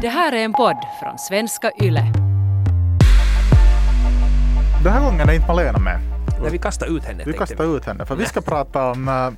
[0.00, 2.12] Det här är en podd från svenska YLE.
[4.84, 6.00] Den här gången är inte Malena med.
[6.42, 7.22] När vi kastar ut henne.
[7.26, 9.30] Vi kastar ut henne för vi ska prata om, eh,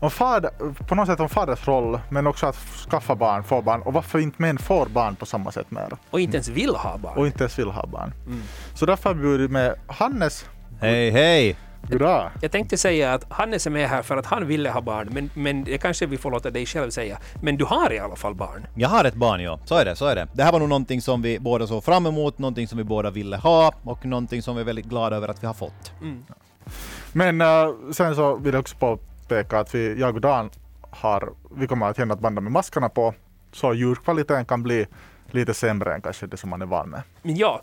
[0.00, 0.50] om fader,
[0.88, 2.56] på något sätt om faders roll men också att
[2.90, 6.20] skaffa barn, få barn och varför inte män får barn på samma sätt mer Och
[6.20, 7.18] inte ens vill ha barn.
[7.18, 8.12] och inte ens vill ha barn.
[8.74, 10.44] Så därför har vi bjudit med Hannes.
[10.80, 11.56] Hej hej!
[11.88, 12.30] Goddag!
[12.40, 15.30] Jag tänkte säga att Hannes är med här för att han ville ha barn, men,
[15.34, 17.18] men det kanske vi får låta dig själv säga.
[17.42, 18.66] Men du har i alla fall barn.
[18.74, 20.28] Jag har ett barn ja, så är det, så är det.
[20.32, 23.10] Det här var nog någonting som vi båda såg fram emot, någonting som vi båda
[23.10, 25.92] ville ha och någonting som vi är väldigt glada över att vi har fått.
[27.12, 30.50] Men eh, sen så vill jag också påpeka att vi, jag och Dan
[30.90, 33.14] har, vi kommer att hinna att banda med maskerna på
[33.52, 34.86] så ljudkvaliteten kan bli
[35.30, 37.02] lite sämre än kanske det som man är van med.
[37.22, 37.62] Men ja,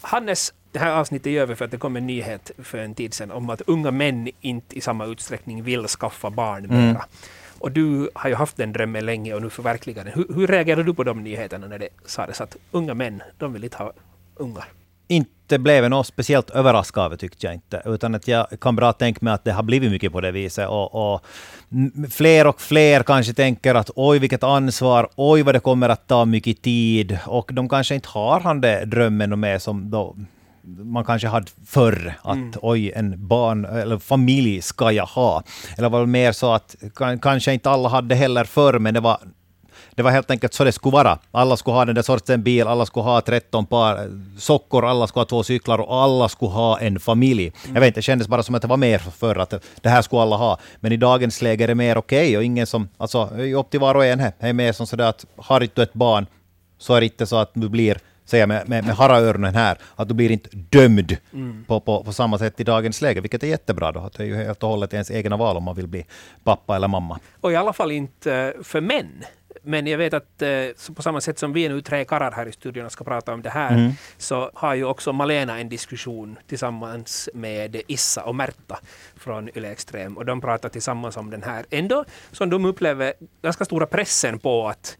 [0.00, 3.14] Hannes, det här avsnittet är över för att det kom en nyhet för en tid
[3.14, 7.04] sedan om att unga män inte i samma utsträckning vill skaffa barn mera.
[7.58, 10.12] Och du har ju haft den drömmen länge och nu förverkligar den.
[10.12, 13.64] Hur, hur reagerade du på de nyheterna när det sades att unga män, de vill
[13.64, 13.92] inte ha
[14.34, 14.64] ungar?
[15.08, 18.92] Inte blev jag något speciellt överraskad det tyckte jag inte, utan att jag kan bra
[18.92, 20.68] tänka mig att det har blivit mycket på det viset.
[20.68, 21.24] Och, och
[22.10, 26.24] fler och fler kanske tänker att oj vilket ansvar, oj vad det kommer att ta
[26.24, 27.18] mycket tid.
[27.26, 30.16] Och de kanske inte har han det drömmen med som då
[30.62, 35.42] man kanske hade förr, att oj, en barn eller familj ska jag ha.
[35.78, 39.00] Eller var det mer så att kan, kanske inte alla hade heller förr, men det
[39.00, 39.18] var
[39.94, 41.18] det var helt enkelt så det skulle vara.
[41.30, 44.04] Alla skulle ha den där sortens bil, alla skulle ha 13 par eh,
[44.38, 47.52] sockor, alla skulle ha två cyklar och alla skulle ha en familj.
[47.66, 50.02] Jag vet inte, det kändes bara som att det var mer förr, att det här
[50.02, 50.58] skulle alla ha.
[50.80, 53.94] Men i dagens läge är det mer okej och ingen som, alltså upp till var
[53.94, 54.32] och en här.
[54.38, 56.26] Är mer som sådär att har inte du ett barn
[56.78, 57.98] så är det inte så att du blir
[58.30, 61.16] säga med, med, med haraöronen här, att du blir inte dömd
[61.66, 64.00] på, på, på samma sätt i dagens läge, vilket är jättebra då.
[64.00, 66.06] Att det är ju helt och hållet ens egna val om man vill bli
[66.44, 67.18] pappa eller mamma.
[67.40, 69.24] Och i alla fall inte för män.
[69.62, 72.46] Men jag vet att eh, på samma sätt som vi är nu tre karlar här
[72.46, 76.38] i studion och ska prata om det här, så har ju också Malena en diskussion
[76.46, 78.80] tillsammans med Issa och Märta
[79.16, 80.16] från Yle Extrem.
[80.16, 84.68] Och de pratar tillsammans om den här, ändå som de upplever ganska stora pressen på
[84.68, 84.98] att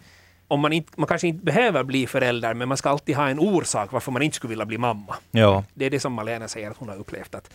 [0.49, 3.39] om man, inte, man kanske inte behöver bli förälder, men man ska alltid ha en
[3.39, 5.17] orsak varför man inte skulle vilja bli mamma.
[5.31, 7.35] Ja, Det är det som Malena säger att hon har upplevt.
[7.35, 7.51] Att,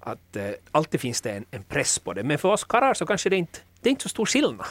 [0.00, 2.22] att eh, alltid finns det en, en press på det.
[2.22, 4.66] Men för oss karlar så kanske det inte det är inte så stor skillnad.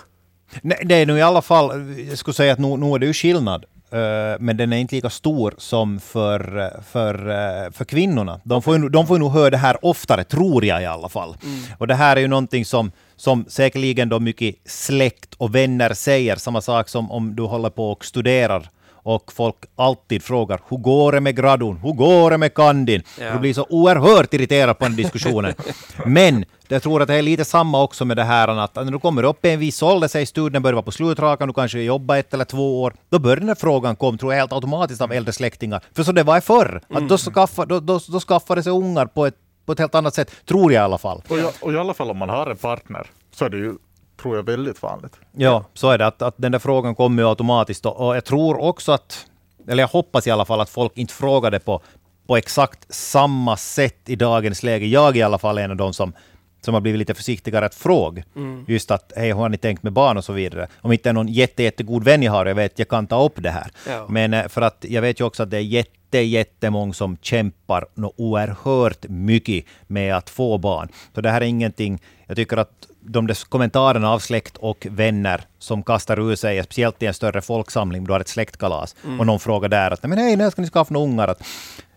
[0.62, 3.06] Nej, det är nog i alla fall, jag skulle säga att nu, nu är det
[3.06, 3.66] ju skillnad.
[3.92, 4.00] eh,
[4.40, 8.40] men den är inte lika stor som för, eh, för, eh, för kvinnorna.
[8.44, 11.10] De får, ju, de får ju nog höra det här oftare, tror jag i alla
[11.10, 11.36] fall.
[11.78, 16.36] Och det här är ju någonting som, som säkerligen då mycket släkt och vänner säger.
[16.36, 18.70] Samma sak som om du håller på och studerar
[19.04, 23.04] och folk alltid frågar hur går det med gradun, hur går det med kandin?
[23.20, 23.34] Ja.
[23.34, 25.54] Du blir så oerhört irriterad på den diskussionen.
[26.06, 29.00] Men jag tror att det är lite samma också med det här att när du
[29.00, 32.18] kommer upp i en viss ålder, säg studien börjar vara på slutrakan, du kanske jobbar
[32.18, 35.12] ett eller två år, då börjar den här frågan komma, tror jag, helt automatiskt av
[35.12, 35.82] äldre släktingar.
[35.96, 39.26] För så det var förr, att då, skaffa, då, då, då skaffade sig ungar på
[39.26, 39.36] ett,
[39.66, 41.24] på ett helt annat sätt, tror jag i alla fall.
[41.28, 43.74] Och, jag, och i alla fall om man har en partner så är det ju,
[44.22, 45.20] tror jag, väldigt vanligt.
[45.32, 46.08] Ja, så är det.
[46.08, 47.86] Att, att den där frågan kommer ju automatiskt.
[47.86, 49.26] Och, och jag tror också att,
[49.68, 51.82] eller jag hoppas i alla fall att folk inte frågade på,
[52.28, 54.86] på exakt samma sätt i dagens läge.
[54.86, 56.14] Jag är i alla fall en av de som,
[56.62, 58.24] som har blivit lite försiktigare att fråga.
[58.68, 60.68] Just att, hej, hur har ni tänkt med barn och så vidare.
[60.82, 63.50] Om inte någon jätte, jättegod vän jag har, jag vet, jag kan ta upp det
[63.50, 63.72] här.
[63.88, 64.06] Ja.
[64.10, 67.86] Men eh, för att jag vet ju också att det är jätte, jättemånga som kämpar
[67.94, 70.90] något oerhört mycket med att få barn.
[71.16, 75.42] Så det här är ingenting, jag tycker att de där kommentarerna av släkt och vänner
[75.60, 79.40] som kastar ur sig, speciellt i en större folksamling, du har ett släktkalas, och någon
[79.40, 81.28] frågar där att men hej, när ska ni skaffa några ungar?
[81.28, 81.44] Att,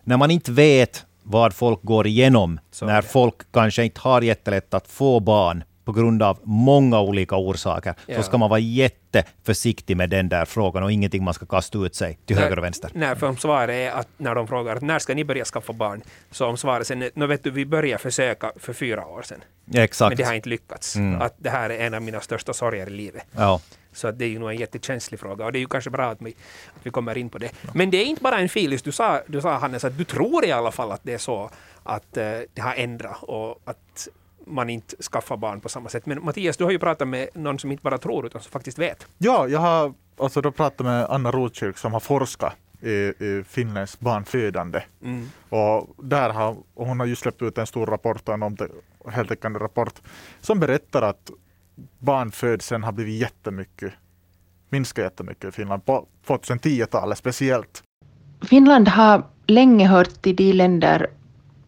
[0.03, 3.07] när man inte vet vad folk går igenom, Så när är det.
[3.07, 8.17] folk kanske inte har jättelätt att få barn på grund av många olika orsaker, Ja.
[8.17, 11.95] så ska man vara jätteförsiktig med den där frågan och ingenting man ska kasta ut
[11.95, 12.91] sig till höger och vänster.
[12.93, 15.73] Nej, för om svaret är att när de frågar att när ska ni börja skaffa
[15.73, 16.01] barn?
[16.31, 19.39] Så om svaret sen är, "Nå vet du, vi började försöka för fyra år sedan.
[19.73, 20.09] Exakt.
[20.09, 20.95] Men det har inte lyckats.
[20.95, 21.21] Mm.
[21.21, 23.23] Att det här är en av mina största sorger i livet.
[23.31, 23.59] Ja.
[23.93, 26.11] Så att det är ju nog en jättekänslig fråga och det är ju kanske bra
[26.11, 26.35] att vi,
[26.75, 27.51] att vi kommer in på det.
[27.73, 28.81] Men det är inte bara en filis.
[28.81, 31.49] Du sa, du sa Hannes att du tror i alla fall att det är så
[31.83, 34.07] att eh, det har ändrat och att
[34.45, 36.05] man inte skaffar barn på samma sätt.
[36.05, 38.79] Men Mattias, du har ju pratat med någon som inte bara tror utan som faktiskt
[38.79, 39.07] vet.
[39.17, 42.89] Ja, jag har alltså då pratat med Anna Rotkirk som har forskat i,
[43.25, 44.81] i finländskt barnfödande.
[45.03, 45.29] Mm.
[45.49, 48.57] Och, där har, och hon har just släppt ut en stor rapport, en
[49.11, 50.01] heltäckande rapport,
[50.41, 51.31] som berättar att
[51.99, 53.93] barnfödseln har blivit jättemycket,
[54.69, 57.83] minskat jättemycket i Finland, på 2010-talet speciellt.
[58.41, 61.07] Finland har länge hört till de länder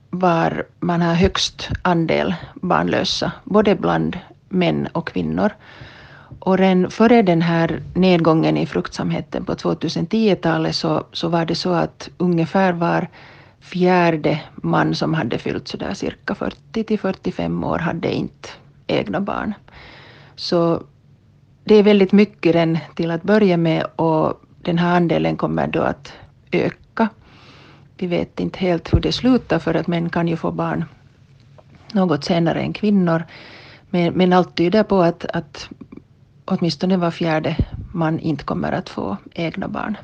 [0.10, 4.20] var man har högst andel barnlösa, både bland
[4.50, 5.52] män och kvinnor.
[6.40, 11.74] Och redan före den här nedgången i fruktsamheten på 2010-talet så, så var det så
[11.74, 13.08] att ungefär var
[13.60, 18.50] fjärde man som hade fyllt sådär cirka 40 till 45 år hade inte
[18.88, 19.54] egna barn.
[20.36, 20.84] Så
[21.64, 25.82] det är väldigt mycket den till att börja med och den här andelen kommer då
[25.82, 26.14] att
[26.52, 27.10] öka.
[27.98, 30.86] Vi vet inte helt hur det slutar för att män kan ju få barn
[31.94, 33.24] något senare än kvinnor.
[33.90, 35.70] Men, men allt tyder på att, att
[36.46, 37.58] åtminstone var fjärde
[37.94, 39.98] man inte kommer att få egna barn.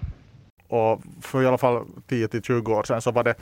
[0.67, 3.35] Och för i alla fall 10 till 20 år sedan så var det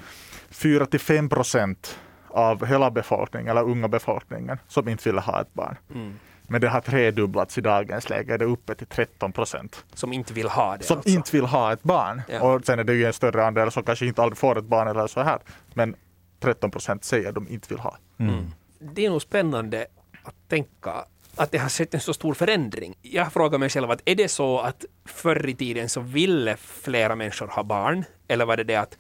[0.50, 5.54] 4 till 5 procent av hela befolkningen, eller unga befolkningen, som inte ville ha ett
[5.54, 5.76] barn.
[5.96, 6.14] Mm.
[6.50, 9.86] Men det har tredubblats i dagens läge, det är uppe till 13 procent.
[9.94, 11.10] Som inte vill ha det Som alltså.
[11.10, 12.22] inte vill ha ett barn.
[12.30, 12.42] Ja.
[12.42, 14.88] Och sen är det ju en större andel som kanske inte aldrig får ett barn
[14.88, 15.40] eller så här.
[15.74, 15.96] Men
[16.40, 17.98] 13 procent säger de inte vill ha.
[18.20, 18.46] Mm.
[18.80, 19.88] Det är nog spännande
[20.24, 20.94] att tänka
[21.36, 22.96] att det har skett en så stor förändring.
[23.02, 27.16] Jag frågar mig själv att är det så att förr i tiden så ville flera
[27.16, 28.06] människor ha barn?
[28.28, 28.98] Eller var det det att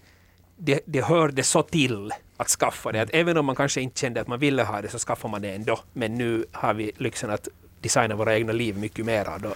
[0.58, 3.02] det, det hörde så till att skaffa det.
[3.02, 5.42] Att även om man kanske inte kände att man ville ha det så skaffar man
[5.42, 5.80] det ändå.
[5.94, 7.48] Men nu har vi lyxen att
[7.82, 9.50] designa våra egna liv mycket mer och då,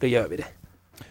[0.00, 0.44] då gör vi det.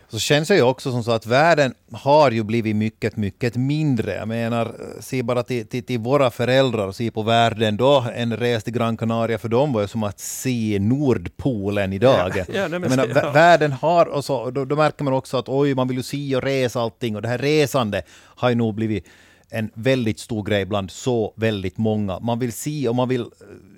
[0.10, 4.16] Så känns det ju också som så att världen har ju blivit mycket, mycket mindre.
[4.16, 8.06] Jag menar, se bara till, till, till våra föräldrar och se på världen då.
[8.16, 12.32] En resa till Gran Canaria för dem var ju som att se Nordpolen idag.
[12.36, 13.14] Ja, ja, nej, men menar, ja.
[13.14, 16.04] vä- Världen har, och så, då, då märker man också att oj, man vill ju
[16.04, 19.06] se och resa allting och det här resande har ju nog blivit
[19.50, 22.20] en väldigt stor grej bland så väldigt många.
[22.20, 23.26] Man vill se och man vill...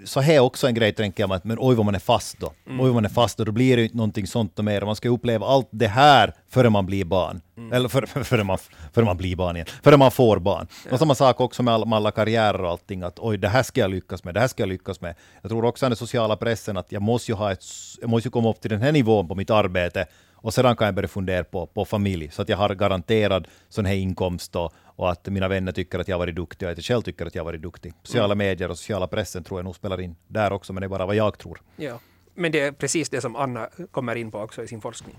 [0.06, 2.54] Så här är också en grej, tänker jag, men oj vad man är fast då.
[2.68, 4.82] Oj vad man är fast då, då blir det ju inte någonting sånt och mer.
[4.82, 7.42] Man ska uppleva allt det här före man blir barn.
[7.74, 8.58] Eller före för, före man,
[8.94, 9.68] före man blir barn igen.
[9.84, 10.68] Före man får barn.
[10.92, 13.04] Och samma sak också med alla, med alla karriärer och allting.
[13.04, 15.16] Att oj, det här ska jag lyckas med, det här ska jag lyckas med.
[15.42, 17.64] Jag tror också den sociala pressen att jag måste ju ha ett...
[18.02, 20.06] Jag måste ju komma upp till den här nivån på mitt arbete.
[20.40, 23.86] Och sedan kan jag börja fundera på, på familj, så att jag har garanterad sån
[23.86, 26.78] här inkomst och, och att mina vänner tycker att jag har varit duktig och att
[26.78, 27.94] jag själv tycker att jag har varit duktig.
[28.04, 30.90] Sociala medier och sociala pressen tror jag nog spelar in där också, men det är
[30.90, 31.62] bara vad jag tror.
[31.76, 32.00] Ja.
[32.34, 35.16] Men det är precis det som Anna kommer in på också i sin forskning.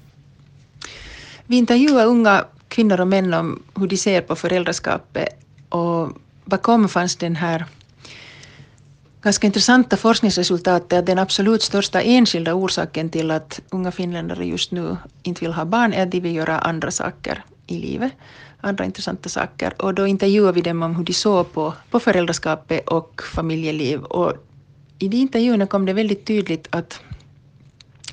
[1.46, 5.28] Vi intervjuar unga kvinnor och män om hur de ser på föräldraskapet
[5.68, 6.12] och
[6.44, 7.64] bakom fanns den här
[9.22, 14.96] ganska intressanta forskningsresultatet att den absolut största enskilda orsaken till att unga finländare just nu
[15.22, 18.12] inte vill ha barn är att de vill göra andra saker i livet,
[18.60, 19.82] andra intressanta saker.
[19.82, 24.02] Och då intervjuade vi dem om hur de såg på, på föräldraskapet och familjeliv.
[24.02, 24.32] Och
[24.98, 27.00] i de intervjuerna kom det väldigt tydligt att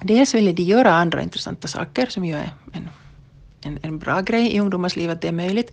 [0.01, 2.89] dels ville de göra andra intressanta saker som ju är en
[3.65, 5.71] en, en bra grej i ungdomars liv att det är möjligt.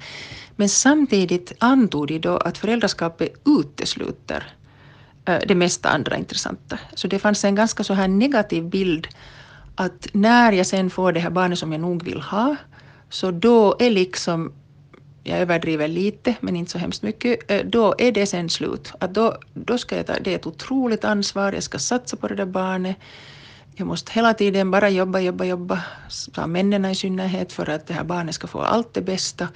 [0.57, 4.45] Men samtidigt antog de då att föräldraskapet utesluter
[5.25, 6.79] eh, det mesta andra intressanta.
[6.95, 9.09] Så det fanns en ganska så här negativ bild
[9.75, 12.57] att när jag sen får det här barnet som jag nog vill ha,
[13.11, 14.53] så då är liksom,
[15.25, 18.93] jag överdriver lite men inte så hemskt mycket, eh, då är det sen slut.
[18.99, 22.29] Att då, då ska jag ta, det är ett otroligt ansvar, jag ska satsa på
[22.29, 22.97] det där barnet.
[23.75, 25.81] Jag måste hela tiden bara jobba, jobba, jobba,
[26.33, 29.49] ta männen i synnerhet för att det här barnet ska få allt det bästa.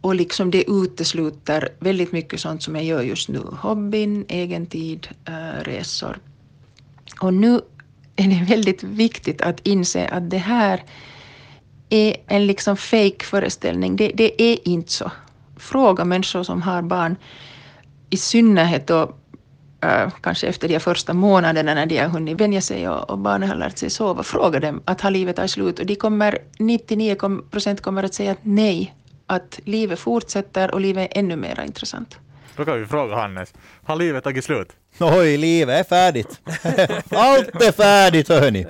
[0.00, 3.38] Och liksom det utesluter väldigt mycket sånt som jag gör just nu.
[3.38, 6.18] Hobbyn, egen tid, äh, resor.
[7.20, 7.60] Och nu
[8.16, 10.82] är det väldigt viktigt att inse att det här
[11.94, 13.96] är en liksom fake föreställning.
[13.96, 15.10] Det, det är inte så.
[15.56, 17.16] Fråga människor som har barn,
[18.10, 19.14] i synnerhet då
[19.80, 23.48] äh, kanske efter de första månaderna när de har hunnit vänja sig och, och barnen
[23.48, 25.78] har lärt sig sova, fråga dem att har livet tagit slut?
[25.78, 27.16] Och de kommer, 99
[27.50, 28.94] procent kommer att säga att nej,
[29.26, 32.18] att livet fortsätter och livet är ännu mer intressant.
[32.56, 34.68] Då kan vi fråga Hannes, har livet tagit slut?
[35.00, 36.40] Oj, livet är färdigt.
[37.10, 38.66] Allt är färdigt, hörni.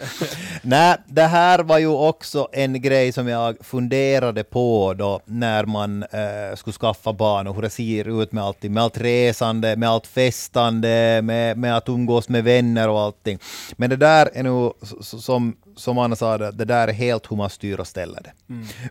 [0.63, 6.03] Nej, det här var ju också en grej som jag funderade på då när man
[6.03, 9.89] eh, skulle skaffa barn och hur det ser ut med allting, med allt resande, med
[9.89, 13.39] allt festande, med, med att umgås med vänner och allting.
[13.77, 17.51] Men det där är nog, som, som Anna sa, det, där är helt hur man
[17.51, 18.33] styr och ställer det.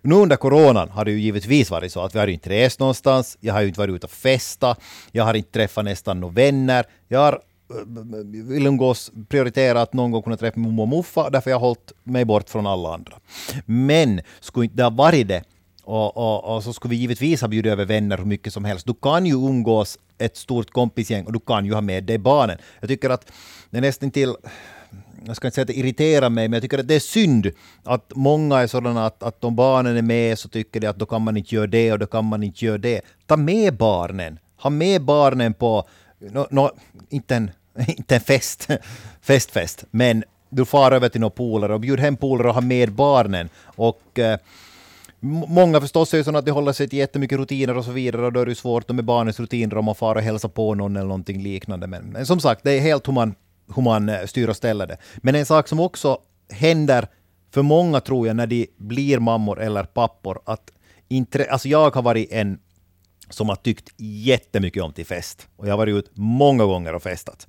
[0.01, 3.37] Nu under coronan har det ju givetvis varit så att vi har inte rest någonstans,
[3.41, 4.75] jag har ju inte varit ute och festa,
[5.11, 10.11] jag har inte träffat nästan några vänner, jag har eh, vill umgås, prioritera att någon
[10.11, 13.13] gång kunna träffa mormor och muffa, därför jag har hållit mig bort från alla andra.
[13.65, 15.43] Men skulle inte det ha varit det,
[15.83, 18.87] och, och, och så skulle vi givetvis ha bjudit över vänner hur mycket som helst.
[18.87, 22.57] Du kan ju umgås ett stort kompisgäng och du kan ju ha med dig barnen.
[22.79, 23.31] Jag tycker att
[23.69, 24.35] det är nästan till
[25.25, 27.51] jag ska inte säga att det irriterar mig, men jag tycker att det är synd
[27.83, 31.05] att många är sådana att, att om barnen är med så tycker de att då
[31.05, 33.01] kan man inte göra det och då kan man inte göra det.
[33.27, 34.39] Ta med barnen.
[34.61, 35.87] Ha med barnen på,
[36.19, 36.69] no, no,
[37.09, 37.51] inte, en,
[37.87, 38.67] inte en fest,
[39.21, 42.91] festfest, men du far över till några polare och bjud hem polare och ha med
[42.91, 43.49] barnen.
[43.63, 44.37] Och eh,
[45.23, 48.25] Många förstås är ju sådana att de håller sig till jättemycket rutiner och så vidare
[48.25, 50.75] och då är det ju svårt med barnens rutiner om man far och hälsar på
[50.75, 51.87] någon eller någonting liknande.
[51.87, 53.35] Men, men som sagt, det är helt hur man,
[53.75, 54.97] hur man eh, styr och ställer det.
[55.17, 56.17] Men en sak som också
[56.49, 57.07] händer
[57.53, 60.71] för många tror jag när de blir mammor eller pappor, att
[61.07, 62.59] intre, alltså jag har varit en
[63.29, 65.47] som har tyckt jättemycket om till fest.
[65.55, 67.47] Och jag har varit ut många gånger och festat.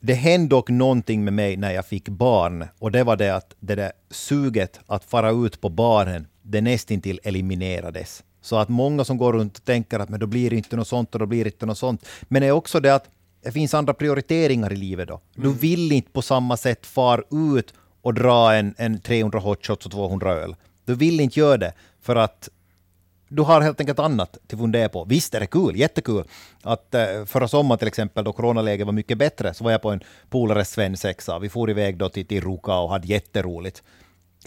[0.00, 3.54] Det hände dock någonting med mig när jag fick barn och det var det att
[3.60, 8.22] det där suget att fara ut på baren, det nästintill eliminerades.
[8.40, 10.88] Så att många som går runt och tänker att men då blir det inte något
[10.88, 12.06] sånt och då blir det inte något sånt.
[12.22, 13.10] Men det är också det att
[13.46, 15.20] det finns andra prioriteringar i livet då.
[15.34, 17.24] Du vill inte på samma sätt far
[17.54, 20.56] ut och dra en, en 300 hot shots och 200 öl.
[20.84, 22.48] Du vill inte göra det för att
[23.28, 25.04] du har helt enkelt annat till fundera på.
[25.04, 26.24] Visst är det kul, jättekul.
[26.62, 29.90] Att eh, förra sommaren till exempel, då coronaläget var mycket bättre, så var jag på
[29.90, 30.00] en
[30.30, 31.38] polares svensexa.
[31.38, 33.82] Vi for iväg då till, till Ruka och hade jätteroligt.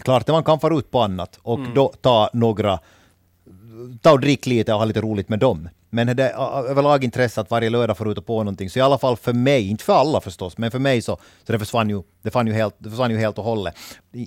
[0.02, 2.78] Klart att man kan fara ut på annat och då ta några,
[4.02, 5.68] ta och drick lite och ha lite roligt med dem.
[5.92, 8.70] Men det är överlag intresse att varje lördag få ut och på någonting.
[8.70, 11.52] Så i alla fall för mig, inte för alla förstås, men för mig så, så
[11.52, 13.74] det försvann ju, det ju helt, det försvann ju helt och hållet.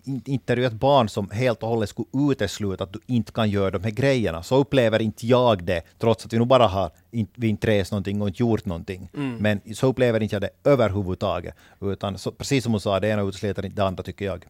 [0.05, 3.31] Inte är det ju ett barn som helt och hållet skulle utesluta att du inte
[3.31, 4.43] kan göra de här grejerna.
[4.43, 6.91] Så upplever inte jag det, trots att vi nog bara har
[7.35, 9.09] vi inte rest någonting och inte gjort någonting.
[9.39, 11.55] Men så upplever inte jag det överhuvudtaget.
[11.81, 14.45] Utan så, precis som hon sa, det ena utesluter inte det andra tycker jag.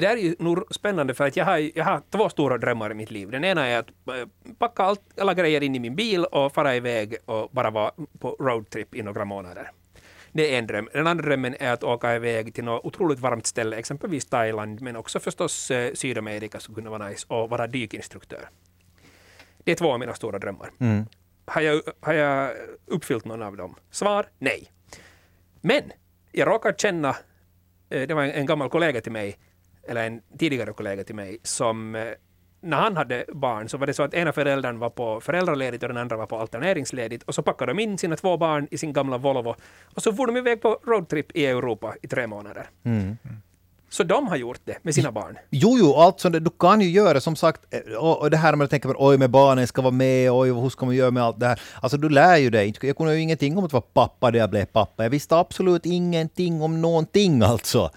[0.00, 2.90] Det där är ju nog spännande för att jag har, jag har två stora drömmar
[2.90, 3.30] i mitt liv.
[3.30, 6.76] Den ena är att eh, packa allt, alla grejer in i min bil och fara
[6.76, 9.70] iväg och bara vara på roadtrip i några månader.
[10.32, 10.88] Det är en dröm.
[10.92, 14.96] Den andra drömmen är att åka iväg till något otroligt varmt ställe, exempelvis Thailand, men
[14.96, 18.48] också förstås eh, Sydamerika skulle kunna vara nice, och vara dykinstruktör.
[19.64, 20.70] Det är två av mina stora drömmar.
[21.46, 22.52] Har, jag, har jag
[22.86, 23.74] uppfyllt någon av dem?
[23.90, 24.72] Svar nej.
[25.60, 25.82] Men
[26.32, 27.16] jag råkar känna,
[27.90, 29.38] eh, det var en, en gammal kollega till mig,
[29.88, 32.04] eller en tidigare kollega till mig, som eh,
[32.60, 35.88] när han hade barn så var det så att ena föräldern var på föräldraledigt och
[35.88, 38.92] den andra var på alterneringsledigt och så packade de in sina två barn i sin
[38.92, 39.54] gamla Volvo
[39.94, 42.70] och så for de iväg på roadtrip i Europa i tre månader.
[42.84, 43.16] Mm.
[43.90, 45.38] Så de har gjort det med sina barn.
[45.50, 48.64] Jo, jo, alltså du kan ju göra som sagt, eh, och, och det här med
[48.64, 51.22] att tänka på oj, med barnen ska vara med, oj, hur ska man göra med
[51.22, 51.60] allt det här?
[51.80, 52.74] Alltså du lär ju dig.
[52.80, 55.02] Jag kunde ju ingenting om att vara pappa när jag blev pappa.
[55.02, 57.90] Jag visste absolut ingenting om någonting alltså.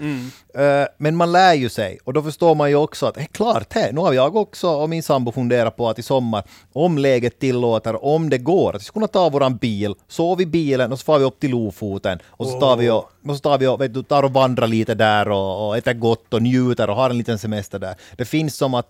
[0.54, 3.26] Eh, men man lär ju sig och då förstår man ju också att, det är
[3.26, 6.44] klart, här, nu har jag också och min sambo funderat på att i sommar,
[6.74, 10.46] om läget tillåter, om det går, att vi ska kunna ta våran bil, sov i
[10.46, 13.40] bilen och så far vi upp till Lofoten och så tar vi och, och, så
[13.40, 16.42] tar vi och, vet du, tar och vandrar lite där och, och äter gott och
[16.42, 17.96] njuter och har en liten semester där.
[18.18, 18.88] Det finns som att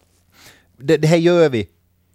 [0.77, 1.69] det, det här gör vi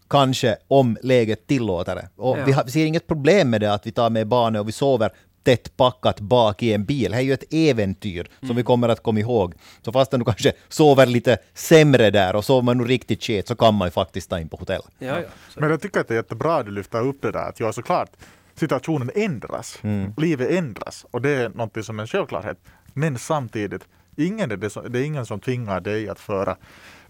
[0.09, 2.09] kanske om läget tillåter det.
[2.17, 2.45] Och Ja.
[2.45, 4.73] vi, har, vi ser inget problem med det att vi tar med barnet och vi
[4.73, 5.11] sover
[5.43, 7.11] tätt packat bak i en bil.
[7.11, 9.55] Det här är ju ett äventyr som vi kommer att komma ihåg.
[9.83, 13.55] Så fastän du kanske sover lite sämre där och sover man nu riktigt shit så
[13.57, 14.83] kan man ju faktiskt ta in på hotell.
[14.99, 15.29] Ja, ja.
[15.57, 17.49] Men jag tycker att det är jättebra att du lyfter upp det där.
[17.49, 18.11] Att ja, såklart,
[18.55, 19.79] situationen ändras.
[20.17, 21.07] Livet ändras.
[21.11, 22.59] Och det är något som är en självklarhet.
[22.93, 23.83] Men samtidigt,
[24.17, 26.57] ingen är det, det är ingen som tvingar dig att föra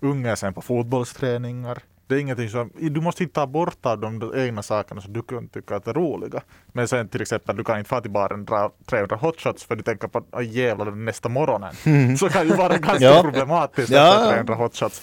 [0.00, 1.82] unga sen på fotbollsträningar.
[2.08, 5.48] Det är ingenting som, du måste hitta bort av de egna sakerna som du kan
[5.48, 6.42] tycka att är roliga.
[6.72, 9.76] Men sen till exempel, du kan inte få till baren och dra 300 hotshots för
[9.76, 11.74] du tänker på att jävlar nästa morgonen.
[12.16, 13.22] Så kan ju vara ganska Ja.
[13.22, 14.08] problematiskt Ja.
[14.14, 15.02] efter 300 hotshots.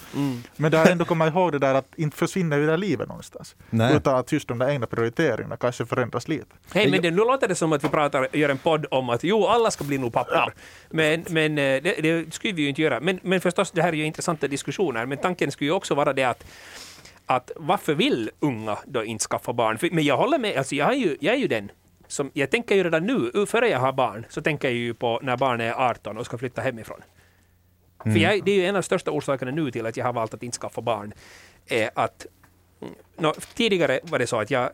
[0.56, 3.56] Men det har ändå kommit ihåg det där att inte försvinner ju det livet någonstans.
[3.70, 3.96] Nej.
[3.96, 6.46] Utan att just de där egna prioriteringarna kanske förändras lite.
[6.74, 9.24] Hej, men det, nu låter det som att vi pratar, gör en podd om att
[9.24, 10.54] jo, alla ska bli nog pappor.
[10.90, 13.00] Men, men eh, det, det skulle vi ju inte göra.
[13.00, 15.06] Men, men förstås, det här är ju intressanta diskussioner.
[15.06, 16.44] Men tanken skulle ju också vara det att
[17.36, 19.78] att varför vill unga då inte skaffa barn?
[19.78, 21.72] För, men jag håller med, alltså jag, är ju, jag är ju den
[22.08, 25.20] som, jag tänker ju redan nu, före jag har barn, så tänker jag ju på
[25.24, 27.02] när barnet är 18 och ska flytta hemifrån.
[28.04, 30.14] För jag, det är ju en av de största orsakerna nu till att jag har
[30.14, 31.14] valt att inte skaffa barn,
[31.68, 32.26] är att
[32.82, 34.70] mm, nå, tidigare var det så att jag,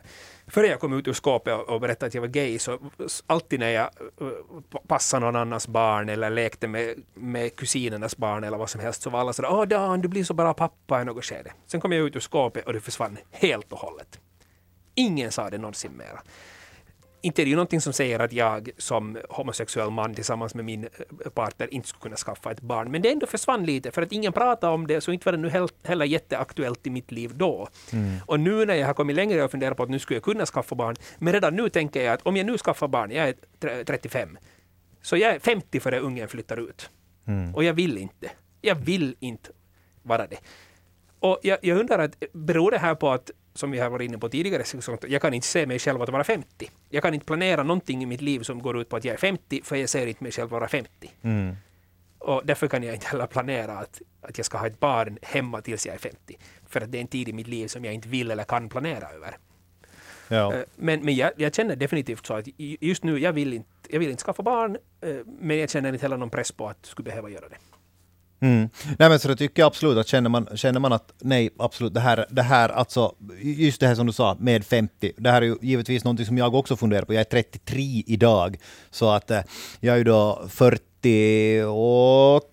[0.50, 2.78] före jag kom ut ur skåpet och, berättade att jag var gay, så
[3.26, 3.90] alltid när jag
[4.20, 9.02] eh, passade någon annans barn eller lekte med, med kusinernas barn eller vad som helst,
[9.02, 11.52] så var alla sådär ”Åh Dan, du blir så bra pappa” i något skede.
[11.66, 14.20] Sen kom jag ut ur skåpet och det försvann helt och hållet.
[14.94, 16.22] Ingen sa det någonsin mera.
[17.22, 20.84] Inte är det ju någonting som säger att jag som homosexuell man tillsammans med min
[20.84, 22.90] eh, partner inte skulle kunna skaffa ett barn.
[22.90, 25.38] Men det ändå försvann lite för att ingen pratade om det så inte var det
[25.38, 27.68] nu hel- heller jätteaktuellt i mitt liv då.
[28.26, 30.46] Och nu när jag har kommit längre och funderat på att nu skulle jag kunna
[30.46, 30.96] skaffa barn.
[31.18, 34.38] Men redan nu tänker jag att om jag nu skaffar barn, jag är tre- 35,
[35.02, 36.90] så jag är 50 före ungen flyttar ut.
[37.54, 38.30] Och jag vill inte.
[38.60, 39.50] Jag vill inte
[40.02, 40.36] vara det.
[41.18, 44.18] Och jag, jag undrar, att, beror det här på att, som vi har varit inne
[44.18, 44.64] på tidigare,
[45.08, 46.70] jag kan inte se mig själv att vara 50.
[46.88, 49.18] Jag kan inte planera någonting i mitt liv som går ut på att jag är
[49.18, 51.10] 50, för jag ser inte mig själv vara 50.
[52.18, 55.60] Och därför kan jag inte heller planera att, att jag ska ha ett barn hemma
[55.60, 56.38] tills jag är 50.
[56.66, 58.68] För att det är en tid i mitt liv som jag inte vill eller kan
[58.68, 59.36] planera över.
[60.28, 60.54] Ja.
[60.54, 63.98] Eh, Men, men jag, jag känner definitivt så att just nu, jag vill inte, jag
[63.98, 66.88] vill inte skaffa barn, eh, men jag känner inte heller någon press på att jag
[66.88, 67.56] skulle behöva göra det.
[68.40, 68.68] Mm.
[68.98, 71.94] Nej men så det tycker jag absolut att känner man, känner man att nej absolut
[71.94, 75.12] det här, det här alltså just det här som du sa med 50.
[75.16, 77.14] Det här är ju givetvis någonting som jag också funderar på.
[77.14, 78.56] Jag är 33 idag
[78.90, 79.40] så att eh,
[79.80, 82.49] jag är ju då 40 och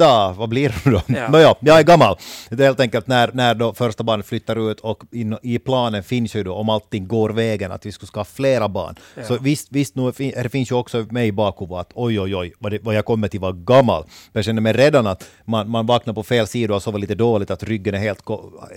[0.00, 1.02] 48 vad blir det då?
[1.06, 1.28] Ja.
[1.28, 2.16] Nåja, jag är gammal.
[2.48, 6.02] Det är helt enkelt när, när då första barnet flyttar ut och in, i planen
[6.02, 8.94] finns ju då om allting går vägen att vi skulle skaffa flera barn.
[9.14, 9.24] Ja.
[9.24, 12.52] Så visst, visst nu, det finns ju också mig i bakhuvudet att oj oj oj
[12.58, 14.04] vad, det, vad jag kommer till vara gammal.
[14.32, 17.50] Jag känner mig redan att man, man vaknar på fel sida och sover lite dåligt,
[17.50, 18.22] att ryggen är helt,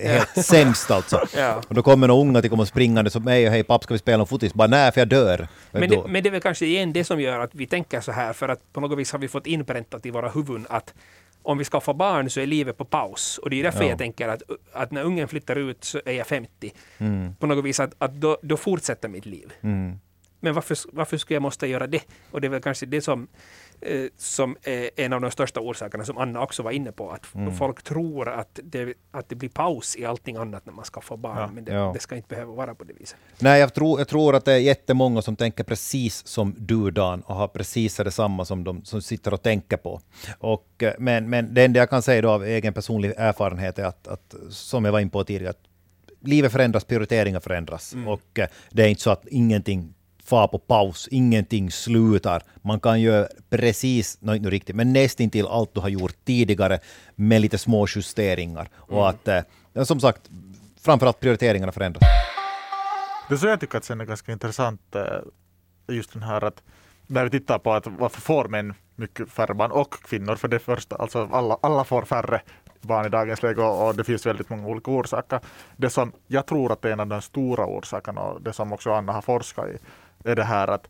[0.04, 1.20] helt sämst alltså.
[1.38, 1.62] Ja.
[1.68, 3.98] Och då kommer några unga till komma springande som mig och hej papp ska vi
[3.98, 4.54] spela någon fotis?
[4.54, 5.48] Bara nej för jag dör.
[5.72, 8.12] Men det, men det är väl kanske igen det som gör att vi tänker så
[8.12, 10.94] här, för att på något vis har vi fått inpräntat i våra huvuden att
[11.44, 13.38] om vi skaffar barn så är livet på paus.
[13.38, 13.90] Och det är därför Ja.
[13.90, 14.42] jag tänker att,
[14.74, 16.74] att när ungen flyttar ut så är jag 50.
[16.98, 19.54] Mm, På något vis att, att då, då fortsätter mitt liv.
[19.62, 20.00] mm.
[20.40, 22.02] Men varför, varför skulle jag måste göra det?
[22.32, 23.28] Och det är väl kanske det som,
[24.18, 27.12] som är en av de största orsakerna som Anna också var inne på.
[27.12, 27.56] Att Mm.
[27.56, 31.38] folk tror att det, att det blir paus i allting annat när man skaffar barn.
[31.38, 31.50] Ja.
[31.54, 31.92] Men det, Ja.
[31.94, 33.18] det ska inte behöva vara på det viset.
[33.40, 37.22] Nej, jag tror, jag tror att det är jättemånga som tänker precis som du Dan
[37.22, 40.02] och har precis detsamma som de som sitter och tänker på.
[40.40, 43.84] Och, eh, men, men det enda jag kan säga då av egen personlig erfarenhet är
[43.86, 45.64] att, att som jag var inne på tidigare, att
[46.20, 47.94] livet förändras, prioriteringar förändras.
[47.94, 48.08] Mm.
[48.08, 49.94] Och eh, det är inte så att ingenting
[50.26, 52.44] far på paus, ingenting slutar.
[52.62, 56.80] Man kan göra precis, no, inte riktigt, men nästintill allt du har gjort tidigare
[57.16, 58.70] med lite små justeringar.
[58.76, 59.42] Och att, eh,
[59.84, 60.30] som sagt,
[60.82, 62.04] framförallt prioriteringarna förändras.
[63.30, 65.04] Det som jag tycker att sen är ganska intressant eh,
[65.96, 66.64] just den här att
[67.08, 70.60] när vi tittar på att varför får män mycket färre barn och kvinnor för det
[70.60, 72.42] första, alltså alla, alla får färre
[72.82, 75.40] barn i dagens läge och, det finns väldigt många olika orsaker.
[75.78, 78.74] Det som jag tror att det är en av de stora orsakerna och det som
[78.74, 79.78] också Anna har forskat i
[80.24, 80.90] är det här att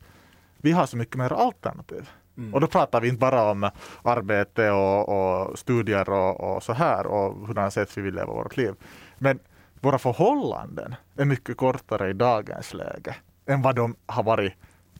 [0.57, 2.09] vi har så mycket mer alternativ.
[2.53, 3.69] Och då pratar vi inte bara om
[4.03, 8.57] arbete och, och studier och, och så här och hurdana sätt vi vill leva vårt
[8.57, 8.73] liv.
[9.17, 9.39] Men
[9.81, 13.15] våra förhållanden är mycket kortare i dagens läge
[13.45, 14.53] än vad de har varit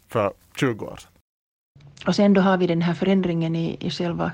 [0.07, 1.11] för 20 år sedan.
[2.07, 4.31] Och sen då har vi den här förändringen i, i själva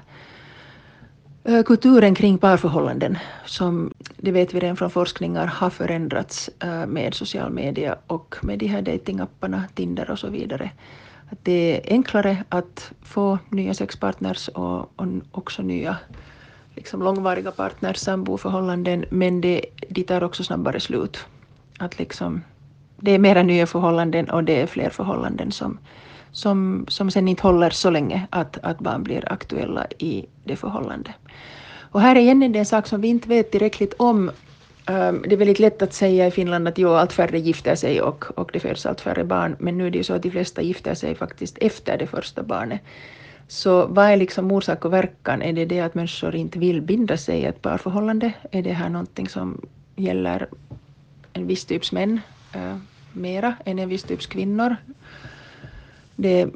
[1.66, 6.50] kulturen kring parförhållanden som, det vet vi redan från forskningar, har förändrats
[6.88, 10.72] med social media och med de här datingapparna, Tinder och så vidare.
[11.32, 15.98] Att det är enklare att få nya sexpartners och, och också nya
[16.76, 21.26] liksom långvariga partners, samboförhållanden, men det, de tar också snabbare slut.
[21.80, 22.42] Att liksom,
[22.98, 25.78] det är mera nya förhållanden och det är fler förhållanden som,
[26.32, 31.16] som, som sen inte håller så länge att, att barn blir aktuella i det förhållandet.
[31.92, 34.32] Och här är igen en sak som vi inte vet tillräckligt om.
[34.86, 38.02] Ehm, det är väldigt lätt att säga i Finland att jo, allt färre gifter sig
[38.02, 40.32] och, och det föds allt färre barn, men nu är det ju så att de
[40.32, 42.82] flesta gifter sig faktiskt efter det första barnet.
[43.48, 45.42] Så vad är liksom orsak och verkan?
[45.42, 48.34] Är det det att människor inte vill binda sig i ett parförhållande?
[48.52, 49.62] Är det här någonting som
[49.96, 50.48] gäller
[51.34, 52.22] en viss typs män
[52.54, 52.78] eh,
[53.14, 54.76] mera än en viss typs kvinnor?
[56.22, 56.50] Det,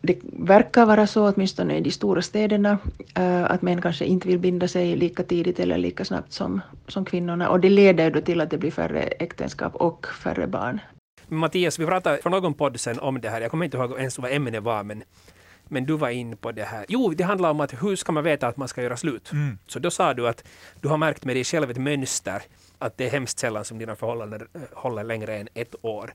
[0.00, 2.78] det verkar vara så, åtminstone i de stora städerna,
[3.14, 7.04] eh, att män kanske inte vill binda sig lika tidigt eller lika snabbt som, som
[7.04, 7.48] kvinnorna.
[7.48, 10.80] Och det leder då till att det blir färre äktenskap och färre barn.
[11.28, 13.40] Mattias, vi pratade för någon podd sen om det här.
[13.40, 15.02] Jag kommer inte ihåg ens vad ämnet var, men,
[15.68, 16.84] men du var in på det här.
[16.88, 19.32] Jo, det handlar om att hur ska man veta att man ska göra slut?
[19.32, 19.58] Mm.
[19.66, 20.44] Så då sa du att
[20.80, 22.42] du har märkt med dig själv ett mönster,
[22.78, 26.14] att det är hemskt sällan som dina förhållanden eh, håller längre än ett år.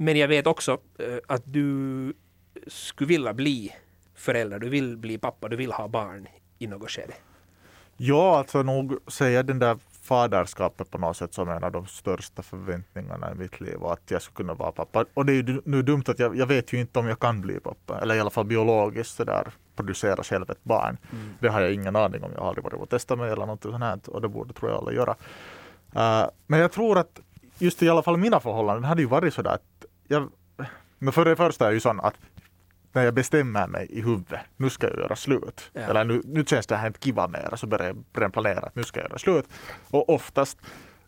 [0.00, 2.12] Men jag vet också eh, att du
[2.66, 3.74] skulle vilja bli
[4.14, 6.26] förälder, du vill bli pappa, du vill ha barn
[6.58, 7.14] i något skede.
[7.96, 12.42] Ja, alltså nog säger den där faderskapet på något sätt som en av de största
[12.42, 15.04] förväntningarna i mitt liv och att jag skulle kunna vara pappa.
[15.14, 17.40] Och det är ju nu dumt att jag, jag vet ju inte om jag kan
[17.40, 20.98] bli pappa eller i alla fall biologiskt sådär producera själv ett barn.
[21.40, 22.30] Det har jag ingen aning om.
[22.34, 24.70] Jag har aldrig varit och testat mig eller något sånt här och det borde tror
[24.70, 25.16] jag alla göra.
[25.96, 27.20] Uh, men jag tror att
[27.58, 29.77] just i alla fall mina förhållanden hade ju varit sådär att
[30.08, 30.30] jag,
[30.98, 32.14] men för det första är ju sån att
[32.92, 35.70] när jag bestämmer mig i huvudet, nu ska jag göra slut.
[35.72, 35.80] Ja.
[35.80, 38.74] Eller nu, nu känns det här inte kiva mer, så börjar jag redan planera att
[38.74, 39.44] nu ska jag göra slut.
[39.90, 40.58] Och oftast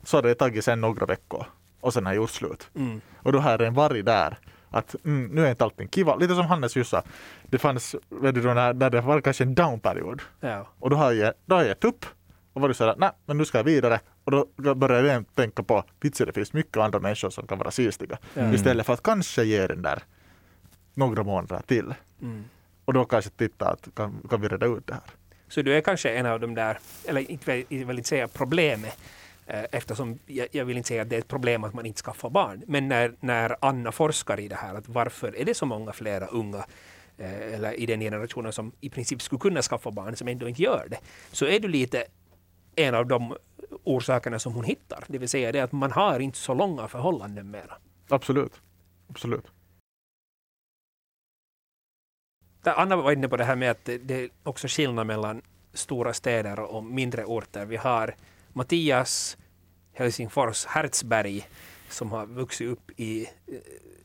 [0.03, 1.47] så har det tagit sen några veckor
[1.81, 2.71] och sen har jag gjort slut.
[2.75, 3.01] Mm.
[3.17, 4.39] Och då har det varit där
[4.71, 6.17] att mm, nu är inte allting kiva.
[6.17, 7.03] Lite som Hannes just sa,
[7.47, 10.67] det fanns, vet du, när, när det var kanske en downperiod Ja.
[10.79, 12.07] och då har jag, då har jag gett upp
[12.53, 14.01] och varit sådär, nej men nu ska jag vidare.
[14.25, 17.71] Och då börjar jag tänka på, vitsen det finns mycket andra människor som kan vara
[17.71, 18.19] sistiga.
[18.35, 18.55] Ja.
[18.55, 20.03] Istället för att kanske ge den där
[20.95, 21.95] några månader till.
[22.23, 22.45] Mm.
[22.85, 25.03] Och då kanske titta att kan, kan vi reda ut det här.
[25.49, 28.99] Så du är kanske en av de där, eller inte jag vill inte säga problemet,
[29.47, 32.03] eh, eftersom jag, jag, vill inte säga att det är ett problem att man inte
[32.03, 32.63] skaffar barn.
[32.67, 36.27] Men när, när Anna forskar i det här, att varför är det så många flera
[36.27, 36.65] unga
[37.19, 40.63] eh, eller i den generationen som i princip skulle kunna skaffa barn som ändå inte
[40.63, 40.99] gör det,
[41.33, 42.05] så är du lite
[42.77, 43.37] en av de
[43.85, 45.05] orsakerna som hon hittar.
[45.09, 47.77] Det vill säga det att man har inte så långa förhållanden mera.
[48.09, 48.53] Absolut.
[49.09, 49.45] Absolut.
[52.63, 56.61] Anna var inne på det här med att det är också skillnad mellan stora städer
[56.61, 57.65] och mindre orter.
[57.65, 58.15] Vi har
[58.53, 59.37] Mattias
[59.93, 61.49] Helsingfors Hertzberg
[61.89, 63.31] som har vuxit upp i eh,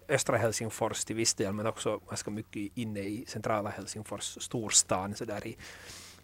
[0.08, 5.26] östra Helsingfors till viss del men också ganska mycket inne i centrala Helsingfors, storstan så
[5.26, 5.58] där i,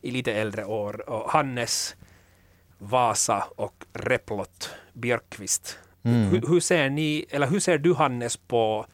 [0.02, 1.10] i lite äldre år.
[1.10, 1.96] Och Hannes
[2.82, 5.78] Vasa och Replot Björkqvist.
[6.04, 6.30] Mm.
[6.30, 8.86] Hur, hur, ser ni, eller hur ser du Hannes på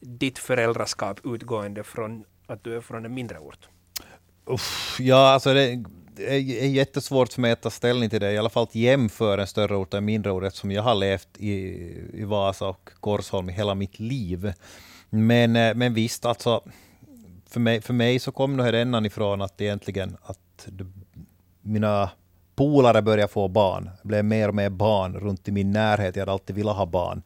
[0.00, 3.68] ditt föräldraskap utgående från att du är från en mindre ort?
[4.44, 5.82] Uff, ja, alltså det
[6.16, 9.46] är jättesvårt för mig att ta ställning till det, i alla fall att jämföra en
[9.46, 11.52] större ort och en mindre ort, eftersom jag har levt i,
[12.14, 14.52] i Vasa och Korsholm hela mitt liv.
[15.10, 16.62] Men, eh, men visst, alltså,
[17.46, 20.86] för mig, för mig så kom nog rännan ifrån att egentligen att det,
[21.62, 22.10] mina
[22.60, 23.90] polare började få barn.
[24.02, 26.16] Det blev mer och mer barn runt i min närhet.
[26.16, 27.22] Jag hade alltid velat ha barn.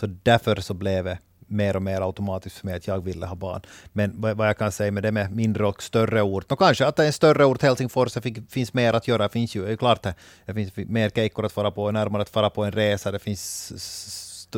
[0.00, 3.34] Så därför så blev det mer och mer automatiskt för mig att jag ville ha
[3.34, 3.60] barn.
[3.92, 6.98] Men vad jag kan säga med det med mindre och större ort, och kanske att
[6.98, 9.22] en större ort, Helsingfors, det finns mer att göra.
[9.22, 10.02] Det finns ju, det är klart,
[10.46, 13.10] det finns mer kejkor att fara på, närmare att fara på en resa.
[13.10, 14.48] Det finns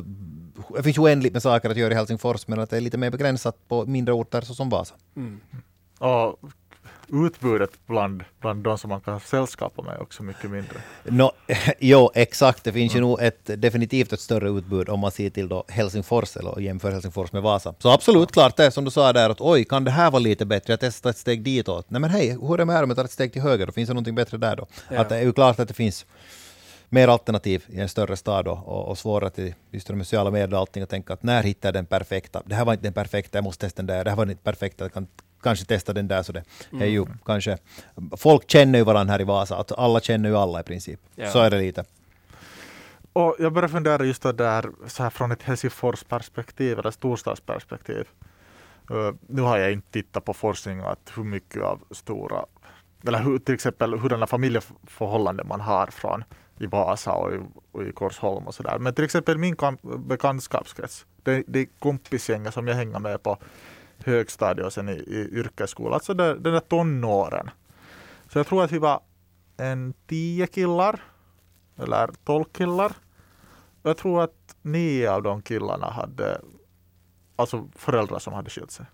[0.74, 3.11] det finns oändligt med saker att göra i Helsingfors, men att det är lite mer
[3.11, 4.94] begränsat på mindre orter såsom Vasa.
[5.16, 5.40] Mm.
[5.98, 6.38] Och
[7.12, 10.77] utbudet bland, bland de som man kan sällskapa med också mycket mindre.
[11.05, 11.31] No,
[11.79, 12.64] jo, exakt.
[12.64, 13.05] Det finns mm.
[13.05, 16.90] ju nog ett, definitivt ett större utbud om man ser till då Helsingfors eller jämför
[16.90, 17.75] Helsingfors med Vasa.
[17.79, 20.20] Så absolut, klart det är som du sa där att oj, kan det här vara
[20.20, 20.73] lite bättre?
[20.73, 21.90] Jag testar ett steg ditåt.
[21.90, 23.66] Nej men hej, hur är det med här om jag tar ett steg till höger?
[23.66, 24.66] Då finns det någonting bättre där då.
[24.88, 25.01] Ja.
[25.01, 26.07] Att det är ju klart att det finns
[26.88, 30.55] mer alternativ i en större stad då, och, och svårare till just de sociala medier
[30.55, 32.42] och allting och tänka att när hittar jag den perfekta?
[32.46, 34.05] Det här var inte den perfekta, jag måste testa den där.
[34.05, 35.07] Det här var inte perfekta, jag kan
[35.42, 36.22] kanske testa den där.
[36.22, 36.83] Så det mm.
[36.83, 37.18] är ju mm.
[37.24, 37.59] kanske,
[38.16, 41.00] folk känner ju varandra här i Vasa, att alla känner ju alla i princip.
[41.14, 41.31] Ja.
[41.31, 41.85] Så är det lite.
[43.12, 48.09] Och jag börjar fundera just det där så här från ett Helsingfors perspektiv eller storstadsperspektiv.
[48.90, 52.44] Uh, nu har jag inte tittat på forskning att hur mycket av stora,
[53.07, 56.24] eller hur, till exempel hurdana familjeförhållanden man har från
[56.59, 57.38] i Vasa och i,
[57.72, 58.79] och i Korsholm och sådär.
[58.79, 59.57] Men till exempel min
[59.98, 63.38] bekantskapskrets, det, det är kompisgänget som jag hänger med på
[64.04, 65.94] högstadiet och sen i, i yrkesskola.
[65.94, 67.50] Alltså det, den där tonåren.
[68.28, 69.00] Så jag tror att vi var
[69.56, 71.00] en tio killar,
[71.78, 72.92] eller tolv killar.
[73.82, 76.40] Jag tror att nio av de killarna hade
[77.36, 78.86] alltså föräldrar som hade skilt sig.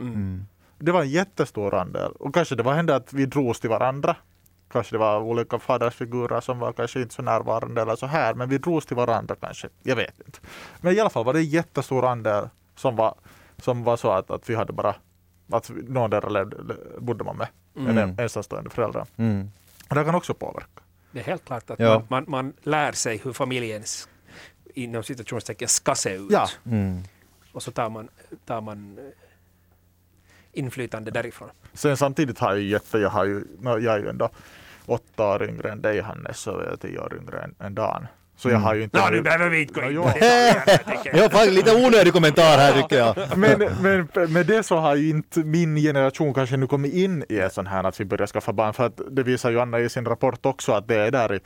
[0.00, 0.14] Mm.
[0.14, 0.46] mm.
[0.78, 2.12] Det var en jättestor andel.
[2.12, 4.16] Och kanske det var hände att vi drogs till varandra.
[4.72, 8.34] Kanske det var olika fadersfigurer som var kanske inte så närvarande eller så här.
[8.34, 9.68] Men vi drogs till varandra kanske.
[9.82, 10.38] Jag vet inte.
[10.80, 13.14] Men i alla fall var det en jättestor andel som var
[13.62, 14.94] som var så att, att vi hade bara,
[15.50, 17.98] att någon där bodde man med, mm.
[17.98, 19.06] en ensamstående föräldrar.
[19.16, 19.50] Mm.
[19.88, 20.82] Det kan också påverka.
[21.12, 21.94] Det är helt klart att ja.
[21.94, 23.82] man, man, man, lär sig hur familjen
[24.74, 26.30] inom situationstecken ska se ut.
[26.30, 26.48] Ja.
[26.66, 27.02] Mm.
[27.52, 28.08] Och så tar man,
[28.46, 29.04] tar man eh,
[30.52, 31.48] inflytande därifrån.
[31.72, 34.28] Sen samtidigt har jag jätte, jag, har ju, jag är ju ändå
[34.86, 38.06] åtta år yngre än dig Hannes och jag är tio år yngre än, än Dan.
[38.40, 38.62] Så jag mm.
[38.62, 38.98] har ju inte...
[38.98, 41.10] No, nu behöver vi inte gå in på det.
[41.12, 43.16] Jag har lite onödig kommentar här tycker jag.
[43.36, 47.40] Men, men med det så har ju inte min generation kanske nu kommit in i
[47.40, 48.74] en sån här att vi börjar skaffa barn.
[48.74, 51.40] För att det visar ju Anna i sin rapport också att det är där i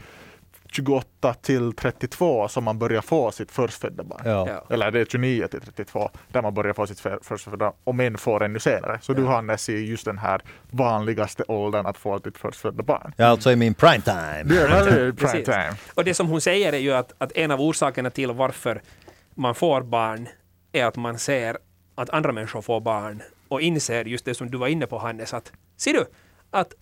[0.75, 4.21] 28 till 32 som man börjar få sitt förstfödda barn.
[4.25, 4.65] Ja.
[4.71, 8.45] Eller det är 29 till 32 där man börjar få sitt förstfödda och män får
[8.45, 8.99] ännu senare.
[9.03, 9.17] Så ja.
[9.17, 13.13] du har Nessie just den här vanligaste åldern att få sitt förstfödda barn.
[13.17, 14.43] Ja, alltså i min prime time.
[14.45, 15.75] Det är prime time.
[15.95, 18.83] Och det som hon säger är ju att, att en av orsakerna till varför
[19.35, 20.29] man får barn
[20.73, 21.59] är att man ser
[21.95, 25.35] att andra människor får barn och inser just det som du var inne på Hannes
[25.35, 26.05] att ser du
[26.51, 26.75] att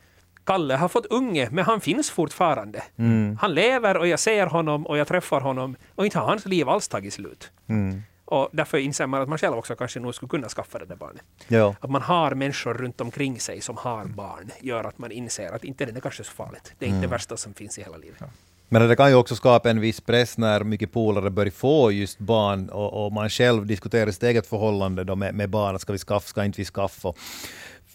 [0.44, 2.83] Kalle har fått unge, men han finns fortfarande.
[2.96, 3.38] Mm.
[3.40, 6.68] Han lever och jag ser honom och jag träffar honom och inte har hans liv
[6.68, 7.50] alls tagit slut.
[7.68, 8.02] Mm.
[8.24, 10.96] Och därför inser man att man själv också kanske nog skulle kunna skaffa det där
[10.96, 11.22] barnet.
[11.48, 11.74] Ja.
[11.81, 15.64] Att man har människor runt omkring sig som har barn gör att man inser att
[15.64, 16.72] inte det är kanske så farligt.
[16.78, 17.11] Det är inte mm.
[17.11, 18.16] det värsta som finns i hela livet.
[18.20, 18.26] Ja.
[18.68, 22.18] Men det kan ju också skapa en viss press när mycket polare börjar få just
[22.18, 25.78] barn och, och man själv diskuterar sitt eget förhållande då med, med barn.
[25.78, 27.12] Ska vi skaffa, ska inte vi skaffa?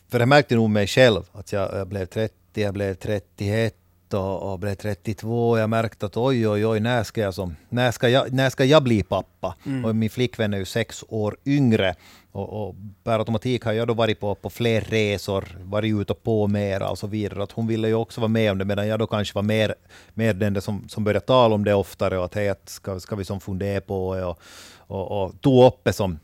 [0.09, 3.75] För jag märkte nog mig själv att jag, jag blev 30, jag blev 31
[4.07, 5.57] 31 och, och blev 32.
[5.57, 8.65] Jag märkte att oj, oj, oj, när ska jag, som, när ska jag, när ska
[8.65, 9.55] jag bli pappa?
[9.65, 9.85] Mm.
[9.85, 11.95] Och min flickvän är ju sex år yngre.
[12.31, 16.23] Och, och per automatik har jag då varit på, på fler resor, varit ute och
[16.23, 17.43] på mera och så vidare.
[17.43, 19.75] Att hon ville ju också vara med om det, medan jag då kanske var mer,
[20.13, 23.15] mer den som, som började tala om det oftare och att hej, att ska, ska
[23.15, 24.39] vi som fundera på och,
[24.77, 26.19] och, och tog upp det som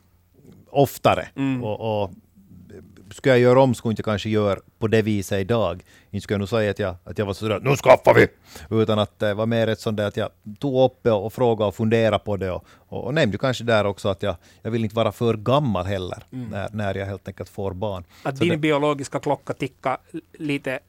[0.69, 1.27] oftare.
[1.35, 1.63] Mm.
[1.63, 2.11] Och, och
[3.13, 5.83] skulle jag göra om skulle jag inte kanske göra på det viset idag.
[6.11, 8.27] Inte skulle jag nog säga att jag, att jag var sådär nu skaffar vi!
[8.81, 11.67] Utan att det var mer ett sånt där att jag tog upp det och frågade
[11.67, 12.51] och funderade på det.
[12.51, 15.85] Och, och, och nämnde kanske där också att jag, jag vill inte vara för gammal
[15.85, 16.49] heller mm.
[16.49, 18.03] när, när jag helt enkelt får barn.
[18.23, 19.97] Att Så din det, biologiska klocka tickar
[20.33, 20.79] lite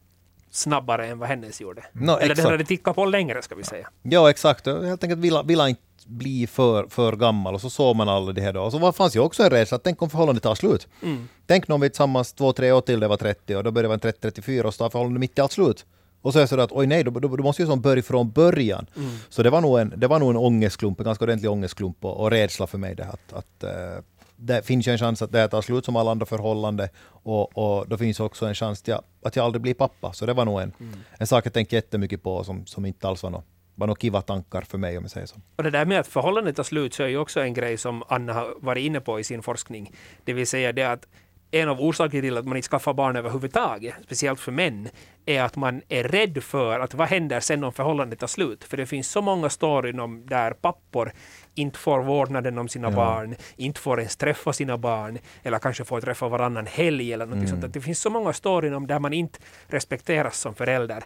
[0.50, 1.84] snabbare än vad hennes gjorde.
[1.92, 2.37] No, Eller exakt.
[2.37, 3.88] den hade tickat på längre ska vi säga.
[4.02, 7.97] Ja exakt, jag helt enkelt ville, ville inte bli för, för gammal och så såg
[7.97, 8.62] man alla det här då.
[8.62, 10.88] Och så fanns ju också en rädsla att tänk om förhållandet tar slut.
[11.03, 11.29] Mm.
[11.47, 13.88] Tänk om vi tillsammans två, tre år till det var 30 och då börjar det
[13.88, 15.87] vara 30-34 och så tar förhållandet mitt i allt slut.
[16.23, 18.03] Och så är det så att oj nej, då, då, då måste ju som börja
[18.03, 18.87] från början.
[18.97, 19.11] Mm.
[19.29, 22.21] Så det var, nog en, det var nog en ångestklump, en ganska ordentlig ångestklump och,
[22.21, 24.03] och rädsla för mig det att, att uh,
[24.37, 27.88] det finns ju en chans att det tar slut som alla andra förhållanden och, och
[27.88, 30.12] då finns också en chans att jag, att jag aldrig blir pappa.
[30.12, 30.95] Så det var nog en, mm.
[31.19, 34.22] en sak jag tänkte jättemycket på som, som inte alls var något var nog kiva
[34.22, 35.37] tankar för mig om jag säger så.
[35.56, 38.02] Och det där med att förhållandet tar slut så är ju också en grej som
[38.08, 39.92] Anna har varit inne på i sin forskning.
[40.24, 41.06] Det vill säga det att
[41.54, 44.88] en av orsakerna till att man inte skaffar barn överhuvudtaget, speciellt för män,
[45.26, 48.64] är att man är rädd för att vad händer sen om förhållandet tar slut?
[48.64, 51.12] För det finns så många storyn om där pappor
[51.54, 52.96] inte får vårdnaden om sina ja.
[52.96, 57.37] barn, inte får ens träffa sina barn, eller kanske får träffa varannan helg eller något
[57.37, 57.48] mm.
[57.48, 57.72] sånt.
[57.72, 61.04] Det finns så många storyn om där man inte respekteras som förälder.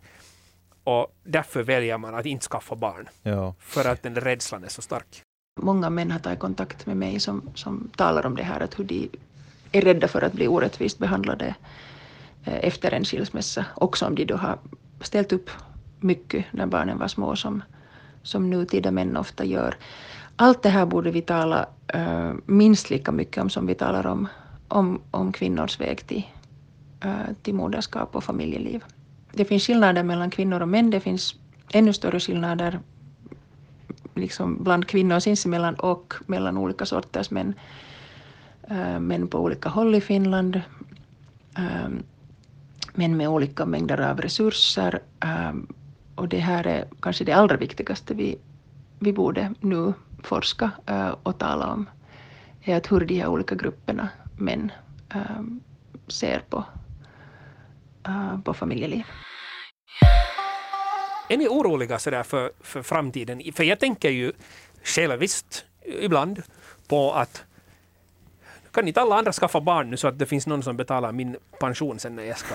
[0.89, 3.09] Och därför väljer man att inte skaffa barn.
[3.23, 3.55] Ja.
[3.59, 5.23] För att den rädslan är så stark.
[5.61, 8.85] Många män har tagit kontakt med mig som, som talar om det här, att hur
[8.85, 9.11] de
[9.73, 11.55] är rädda för att bli orättvist behandlade
[12.45, 13.65] eh, efter en skilsmässa.
[13.75, 14.59] Också om de då har
[15.01, 15.51] ställt upp
[16.01, 17.63] mycket när barnen var små, som,
[18.23, 19.77] som nutida män ofta gör.
[20.37, 24.29] Allt det här borde vi tala uh, minst lika mycket om som vi talar om,
[24.69, 26.25] om, om kvinnors väg till,
[27.05, 28.85] uh, till moderskap och familjeliv.
[29.33, 30.91] Det finns skillnader mellan kvinnor och män.
[30.91, 31.35] Det finns
[31.73, 32.81] ännu större skillnader
[34.15, 37.55] liksom bland kvinnor sinsemellan och mellan olika sorters män.
[38.71, 40.63] Eh, män på olika håll i Finland.
[41.57, 41.89] Eh,
[42.95, 45.01] män med olika mängder av resurser.
[45.21, 45.53] Eh,
[46.15, 48.39] och det här är kanske det allra viktigaste vi,
[48.99, 50.71] vi borde nu forska
[51.23, 51.87] och tala om.
[52.63, 54.73] är att hur de här olika grupperna män
[56.09, 56.65] ser på
[58.09, 59.05] uh, på familjeliv.
[61.29, 63.43] Är ni oroliga sådär för, för framtiden?
[63.55, 64.33] För jag tänker ju
[64.83, 65.65] själviskt
[66.01, 66.43] ibland
[66.89, 67.45] på att
[68.79, 71.37] kan inte alla andra skaffa barn nu så att det finns någon som betalar min
[71.61, 72.55] pension sen när jag ska...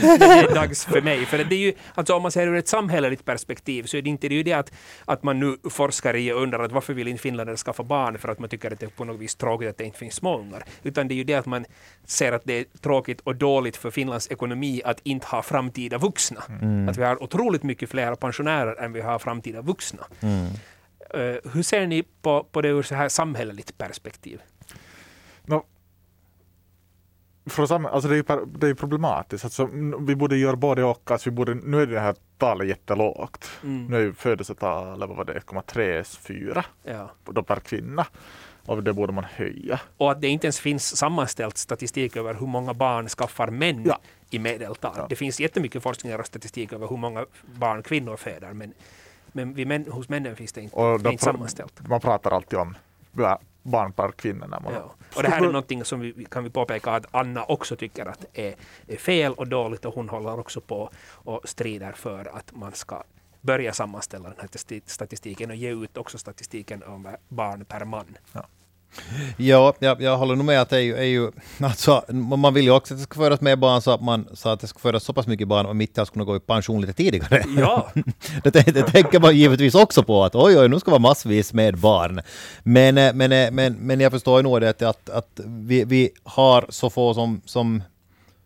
[0.00, 1.26] det är dags för mig.
[1.26, 4.10] För det är ju, alltså om man ser ur ett samhälleligt perspektiv så är det
[4.10, 4.72] inte det, ju det att,
[5.04, 8.28] att man nu forskar i och undrar att varför vill inte finländare skaffa barn för
[8.28, 10.64] att man tycker att det är på något vis tråkigt att det inte finns småungar.
[10.82, 11.64] Utan det är ju det att man
[12.04, 16.42] ser att det är tråkigt och dåligt för Finlands ekonomi att inte ha framtida vuxna.
[16.60, 16.88] Mm.
[16.88, 20.06] Att vi har otroligt mycket fler pensionärer än vi har framtida vuxna.
[20.20, 20.46] Mm.
[21.16, 24.40] Uh, hur ser ni på, på det ur så här samhälleligt perspektiv?
[25.44, 25.64] No,
[27.46, 29.44] från alltså det, är ju, det är problematiskt.
[29.44, 29.68] Alltså,
[30.00, 31.10] vi borde göra både och.
[31.10, 33.50] Alltså vi borde, nu är det här talet jättelågt.
[33.62, 33.86] Mm.
[33.86, 37.42] Nu är födelsetalet vad var det, 1,34 ja.
[37.42, 38.06] per kvinna.
[38.66, 39.80] Och det borde man höja.
[39.96, 43.98] Och att det inte ens finns sammanställt statistik över hur många barn skaffar män ja.
[44.30, 44.94] i medeltal.
[44.96, 45.06] Ja.
[45.08, 47.26] Det finns jättemycket forskning och statistik över hur många
[47.58, 48.52] barn kvinnor föder.
[48.52, 48.74] Men,
[49.32, 51.88] men män, hos männen finns det inte, och det inte sammanställt.
[51.88, 52.76] Man pratar alltid om
[54.60, 54.94] man ja.
[55.16, 58.24] Och det här är någonting som vi kan vi påpeka att Anna också tycker att
[58.32, 58.54] är,
[58.86, 63.02] är fel och dåligt och hon håller också på och strider för att man ska
[63.40, 68.16] börja sammanställa den här statistiken och ge ut också statistiken om barn per man.
[68.32, 68.46] Ja.
[69.36, 71.30] Ja, jag, jag håller nog med att det är ju, är ju
[71.60, 74.48] alltså, man vill ju också att det ska födas mer barn så att, man, så
[74.48, 76.40] att det ska födas så pass mycket barn och mitt i allt ska gå i
[76.40, 77.44] pension lite tidigare.
[77.58, 77.90] Ja.
[78.44, 81.78] det, det, tänker man givetvis också på att oj, oj, nu ska vara massvis med
[81.78, 82.20] barn.
[82.62, 85.84] Men, eh, men, eh, men, men jag förstår ju nog det att, att, att vi,
[85.84, 87.82] vi har så få som, som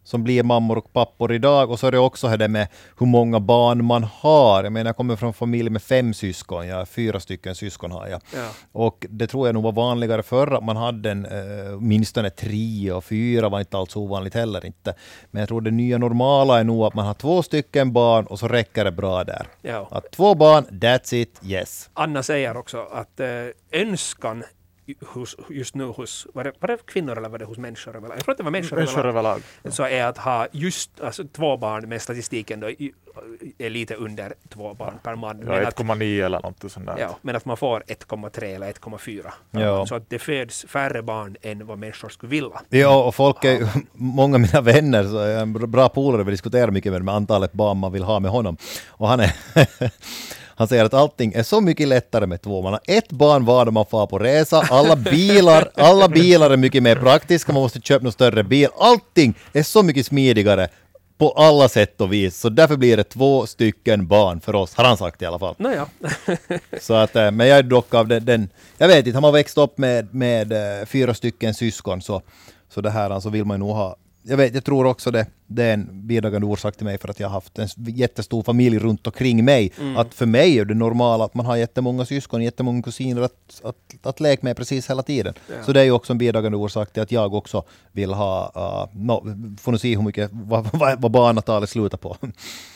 [0.08, 1.70] som blir mammor och pappor idag.
[1.70, 2.68] Och så är det också det med
[2.98, 4.64] hur många barn man har.
[4.64, 6.66] Jag menar, jag kommer från en familj med fem syskon.
[6.66, 8.20] Jag fyra stycken syskon har jag.
[8.34, 8.48] Ja.
[8.72, 12.92] Och det tror jag nog var vanligare förr att man hade en, uh, åtminstone tre
[12.92, 14.94] och fyra var inte alls ovanligt heller inte.
[15.30, 18.38] Men jag tror det nya normala är nog att man har två stycken barn och
[18.38, 19.46] så räcker det bra där.
[19.62, 19.88] Ja.
[19.90, 21.90] Att två barn, that's it, yes.
[21.94, 24.44] Anna säger också att uh, önskan
[25.06, 28.16] hos, just nu hos, var det, var det kvinnor eller var det hos människor överlag?
[28.16, 29.42] Jag tror att det var människor, Människor överlag.
[29.70, 32.70] Så är att ha just alltså, två barn med statistiken då,
[33.58, 35.38] är lite under två barn per man.
[35.38, 36.98] Ja, Men att, 1,9 eller något sånt där.
[36.98, 39.26] ja, men att man får 1,3 eller 1,4.
[39.50, 39.86] Ja.
[39.86, 42.60] Så att det föds färre barn än vad människor skulle vilja.
[42.68, 46.30] Ja, och folk är ju, många av mina vänner, så är en bra polare, vi
[46.30, 48.56] diskuterar mycket med, med antalet barn man vill ha med honom.
[48.88, 49.32] Och han är
[50.58, 52.62] Han säger att allting är så mycket lättare med två.
[52.62, 54.66] Man har ett barn var när man far på resa.
[54.70, 57.52] Alla bilar, alla bilar är mycket mer praktiska.
[57.52, 58.68] Man måste köpa någon större bil.
[58.78, 60.68] Allting är så mycket smidigare
[61.18, 62.40] på alla sätt och vis.
[62.40, 65.54] Så därför blir det två stycken barn för oss, har han sagt i alla fall.
[65.58, 65.86] Nåja,
[66.80, 69.32] Så att, eh, men jag är dock av den, den jag vet inte, har man
[69.32, 72.22] växt upp med, med eh, fyra stycken syskon så,
[72.68, 73.96] så det här alltså vill man ju nog ha.
[74.28, 77.20] Jag vet, jag tror också det, det är en bidragande orsak till mig för att
[77.20, 79.72] jag har haft en jättestor familj runt omkring mig.
[79.96, 84.06] Att för mig är det normala att man har jättemånga syskon, jättemånga kusiner att, att,
[84.06, 85.34] att leka med precis hela tiden.
[85.48, 85.54] Ja.
[85.64, 89.00] Så det är ju också en bidragande orsak till att jag också vill ha, uh,
[89.00, 89.24] no,
[89.60, 92.16] får nu se hur mycket, vad, vad, vad barnatalet slutar på.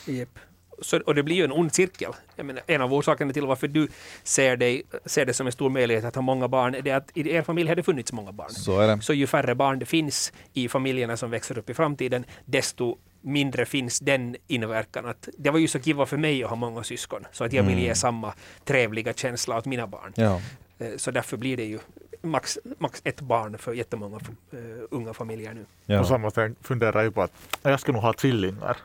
[0.07, 0.39] Japp.
[0.81, 2.11] Så, och det blir ju en ond cirkel.
[2.35, 3.87] Jag menar, en av orsakerna till varför du
[4.23, 7.11] ser, dig, ser det som en stor möjlighet att ha många barn, det är att
[7.17, 8.49] i er familj har det funnits många barn.
[8.49, 9.01] Så är det.
[9.01, 13.65] Så ju färre barn det finns i familjerna som växer upp i framtiden, desto mindre
[13.65, 17.25] finns den inverkan att det var ju så kiva för mig att ha många syskon,
[17.31, 18.33] så att jag vill ge samma
[18.65, 20.13] trevliga känsla åt mina barn.
[20.15, 20.41] Ja.
[20.79, 21.79] Eh, Så därför blir det ju
[22.21, 24.59] max, max ett barn för jättemånga uh,
[24.91, 25.61] unga familjer nu.
[25.63, 26.03] På Ja.
[26.03, 27.31] samma sätt funderar jag ju på att
[27.63, 28.77] jag ska nog ha tvillingar.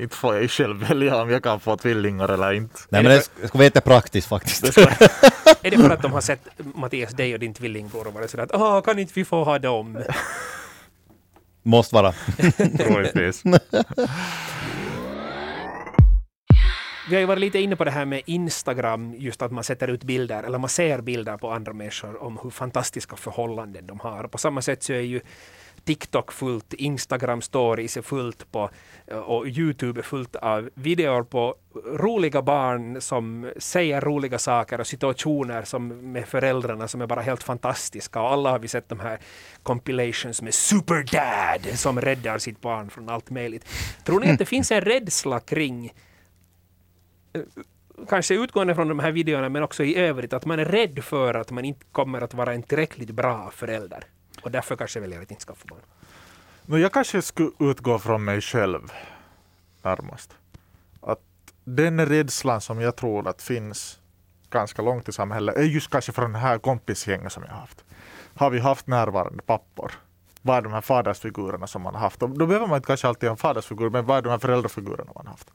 [0.00, 2.80] Inte får jag ju själv välja om jag kan få tvillingar eller inte.
[2.88, 4.62] Nej men det sk- skulle vara jättepraktiskt faktiskt.
[4.62, 4.80] Det ska,
[5.62, 6.40] Är det för att de har sett
[6.74, 9.58] Mattias, dig och din tvillingbror och varit sådär att Åh, kan inte vi få ha
[9.58, 9.98] dem?
[11.62, 12.14] Måste vara.
[12.78, 13.42] troligtvis.
[17.08, 19.88] Vi har ju varit lite inne på det här med Instagram, just att man sätter
[19.88, 24.28] ut bilder, eller man ser bilder på andra människor om hur fantastiska förhållanden de har.
[24.28, 25.20] På samma sätt så är ju
[25.84, 28.70] TikTok fullt, Instagram stories är fullt på
[29.26, 31.54] och Youtube är fullt av videor på
[31.86, 37.42] roliga barn som säger roliga saker och situationer som med föräldrarna som är bara helt
[37.42, 38.20] fantastiska.
[38.20, 39.18] Och alla har vi sett de här
[39.62, 43.64] compilations med Superdad som räddar sitt barn från allt möjligt.
[44.04, 45.92] Tror ni att det finns en rädsla kring
[48.08, 51.34] kanske utgående från de här videorna men också i övrigt att man är rädd för
[51.34, 54.04] att man inte kommer att vara en tillräckligt bra förälder
[54.42, 55.80] och därför kanske väljer att inte skaffa barn.
[56.66, 58.92] No, jag kanske skulle utgå från mig själv
[59.82, 60.36] närmast.
[61.00, 61.20] Att
[61.64, 64.00] den rädslan som jag tror att finns
[64.50, 67.84] ganska långt i samhället är just kanske från den här kompisgänget som jag haft.
[68.34, 69.92] Har vi haft närvarande pappor?
[70.46, 72.20] Vad är de här fadersfigurerna som man har haft?
[72.20, 75.12] Då behöver man inte kanske alltid ha en fadersfigur, men vad är de här föräldrafigurerna
[75.14, 75.50] man har haft?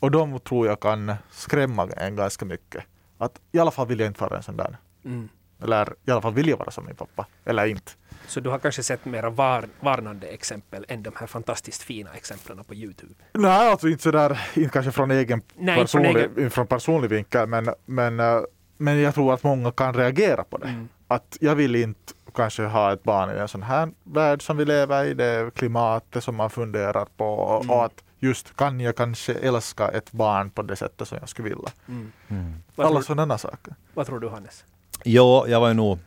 [0.00, 2.84] Och de tror jag kan skrämma en ganska mycket.
[3.18, 4.76] Att i alla fall vill jag inte vara en sån där.
[5.04, 5.28] Mm.
[5.62, 7.26] Eller i alla fall vill jag vara som min pappa.
[7.44, 7.92] Eller inte.
[8.26, 12.64] Så du har kanske sett mera var, varnande exempel än de här fantastiskt fina exemplen
[12.64, 13.14] på Youtube?
[13.32, 17.08] Nej, alltså inte sådär, inte kanske från egen Nej, inte från personlig, egen- från personlig
[17.10, 18.40] vinkel, men, men, eh,
[18.76, 20.68] men jag tror att många kan reagera på det.
[20.68, 20.88] Mm.
[21.08, 24.64] Att jag vill inte kanske ha ett barn i en sån här värld som vi
[24.64, 27.76] lever i, det klimatet som man funderar på och, Mm.
[27.76, 31.48] och att just kan jag kanske älska ett barn på det sättet som jag skulle
[31.48, 31.70] vilja.
[31.88, 32.12] Mm.
[32.28, 32.54] Mm.
[32.76, 33.74] Alla sådana saker.
[33.94, 34.64] vad tror du Hannes?
[35.04, 35.98] Jo, jag var ju nog...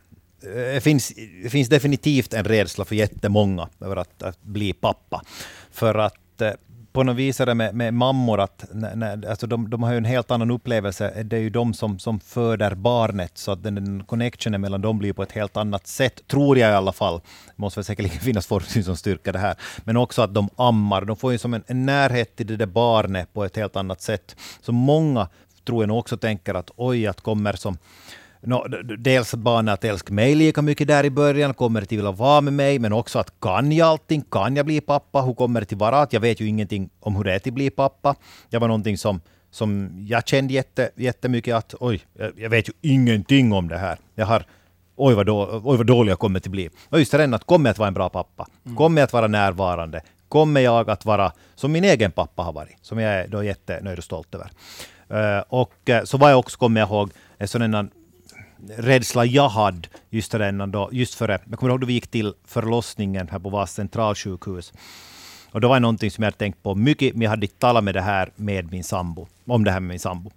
[0.42, 5.22] eh, Det finns, det finns definitivt en rädsla för jättemånga över att, att bli pappa.
[5.72, 6.50] För att eh,
[6.94, 9.92] på något vis är det med, med mammor att när, när, alltså de, de har
[9.92, 11.22] ju en helt annan upplevelse.
[11.22, 14.98] Det är ju de som, som föder barnet, så att den, den connectionen mellan dem
[14.98, 17.20] blir på ett helt annat sätt, tror jag i alla fall.
[17.46, 19.56] Det måste väl säkerligen finnas forskning som styrker det här.
[19.84, 21.04] Men också att de ammar.
[21.04, 24.00] De får ju som en, en närhet till det där barnet på ett helt annat
[24.00, 24.36] sätt.
[24.60, 25.28] Så många
[25.64, 27.78] tror jag nog också tänker att oj, att kommer som
[28.46, 28.66] No,
[28.98, 32.12] dels att barnet att älska mig lika mycket där i början, kommer det till vilja
[32.12, 34.22] vara med mig, men också att kan jag allting?
[34.22, 35.22] Kan jag bli pappa?
[35.22, 36.00] Hur kommer det till vara?
[36.00, 38.14] Att jag vet ju ingenting om hur det är att bli pappa.
[38.50, 42.00] Det var någonting som, som jag kände jätte, jättemycket att oj,
[42.36, 43.98] jag, vet ju ingenting om det här.
[44.14, 44.44] Jag har
[44.96, 46.70] Oj vad, då, oj vad dålig jag kommer att bli.
[46.88, 48.46] Och just det, att kommer jag att vara en bra pappa?
[48.76, 50.00] Kommer jag att vara närvarande?
[50.28, 52.76] Kommer jag att vara som min egen pappa har varit?
[52.82, 54.50] Som jag är då jättenöjd och stolt över.
[55.08, 57.88] Eh, och eh, så var jag också, kommer jag ihåg, här
[58.76, 62.34] rädsla jag hade just, redan då, just före, jag kommer ihåg då vi gick till
[62.44, 64.72] förlossningen här på Vas centralsjukhus.
[65.50, 67.58] Och då var det någonting som jag hade tänkt på mycket, men jag hade inte
[67.58, 70.30] talat med det här med min sambo, om det här med min sambo.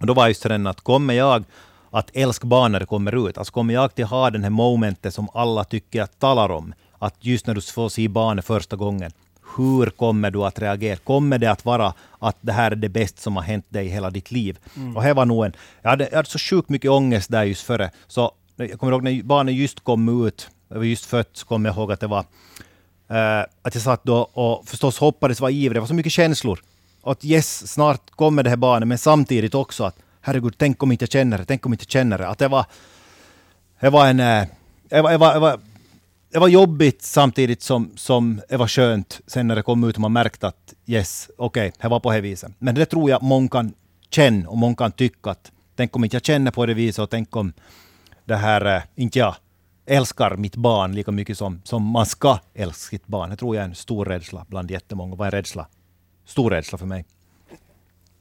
[0.00, 1.44] Och då var just den att kommer jag
[1.90, 5.14] att älska barn när det kommer ut, alltså kommer jag att ha den här momentet
[5.14, 9.12] som alla tycker att talar om, att just när du får se barnet första gången,
[9.56, 10.96] hur kommer du att reagera?
[10.96, 13.88] Kommer det att vara att det här är det bästa som har hänt dig i
[13.88, 14.58] hela ditt liv?
[14.96, 15.52] Och här var nog en...
[15.82, 19.02] Jag hade, jag hade så sjukt mycket ångest där just före, så jag kommer ihåg
[19.02, 22.06] när barnet just kom ut, jag var just fött, så kommer jag ihåg att det
[22.06, 22.24] var
[23.08, 26.60] eh, att jag satt då och förstås hoppades, var ivrig, det var så mycket känslor.
[27.02, 30.92] Och att yes, snart kommer det här barnet, men samtidigt också att herregud, tänk om
[30.92, 32.28] inte jag känner det, tänk om inte jag känner det.
[32.28, 32.66] Att det var,
[33.80, 34.46] det var en, eh,
[34.88, 35.60] det var, det var, det var,
[36.32, 40.00] det var jobbigt samtidigt som, som det var skönt sen när det kom ut och
[40.00, 42.52] man märkte att yes, okej, okay, det var på det viset.
[42.58, 43.74] Men det tror jag många kan
[44.10, 47.10] känna och många kan tycka att tänk om inte jag känner på det viset och
[47.10, 47.52] tänk om
[48.24, 49.34] det här, eh, inte jag
[49.86, 53.30] älskar mitt barn lika mycket som, som man ska älska sitt barn.
[53.30, 55.14] Det tror jag är en stor rädsla bland jättemånga.
[55.16, 55.68] Vad är rädsla?
[56.24, 57.04] Stor rädsla för mig.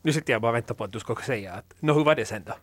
[0.01, 2.16] Nu sitter jag bara och väntar på att du ska säga att, nå hur var
[2.16, 2.53] det sen då?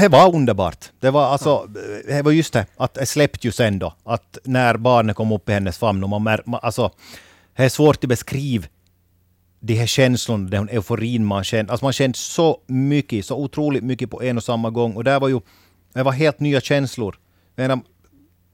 [0.00, 0.90] Det var underbart.
[1.00, 1.66] Det var alltså,
[2.06, 3.94] det var just det, att det släppte ju sen då.
[4.04, 6.90] Att när barnet kom upp i hennes famn och man mär, alltså,
[7.56, 8.66] det är svårt att beskriva
[9.60, 11.72] de här känslorna, den euforin man kände.
[11.72, 14.96] Alltså man kände så mycket, så otroligt mycket på en och samma gång.
[14.96, 15.40] Och där var ju,
[15.92, 17.18] det var helt nya känslor.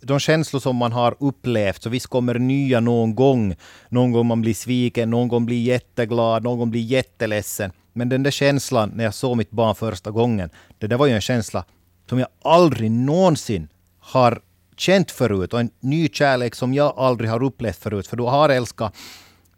[0.00, 3.54] De känslor som man har upplevt, så visst kommer nya någon gång.
[3.88, 7.72] Någon gång man blir sviken, någon gång blir jätteglad, någon gång blir jätteledsen.
[7.92, 11.12] Men den där känslan när jag såg mitt barn första gången, det där var ju
[11.12, 11.64] en känsla
[12.08, 13.68] som jag aldrig någonsin
[13.98, 14.40] har
[14.76, 18.06] känt förut och en ny kärlek som jag aldrig har upplevt förut.
[18.06, 18.94] För du har älskat,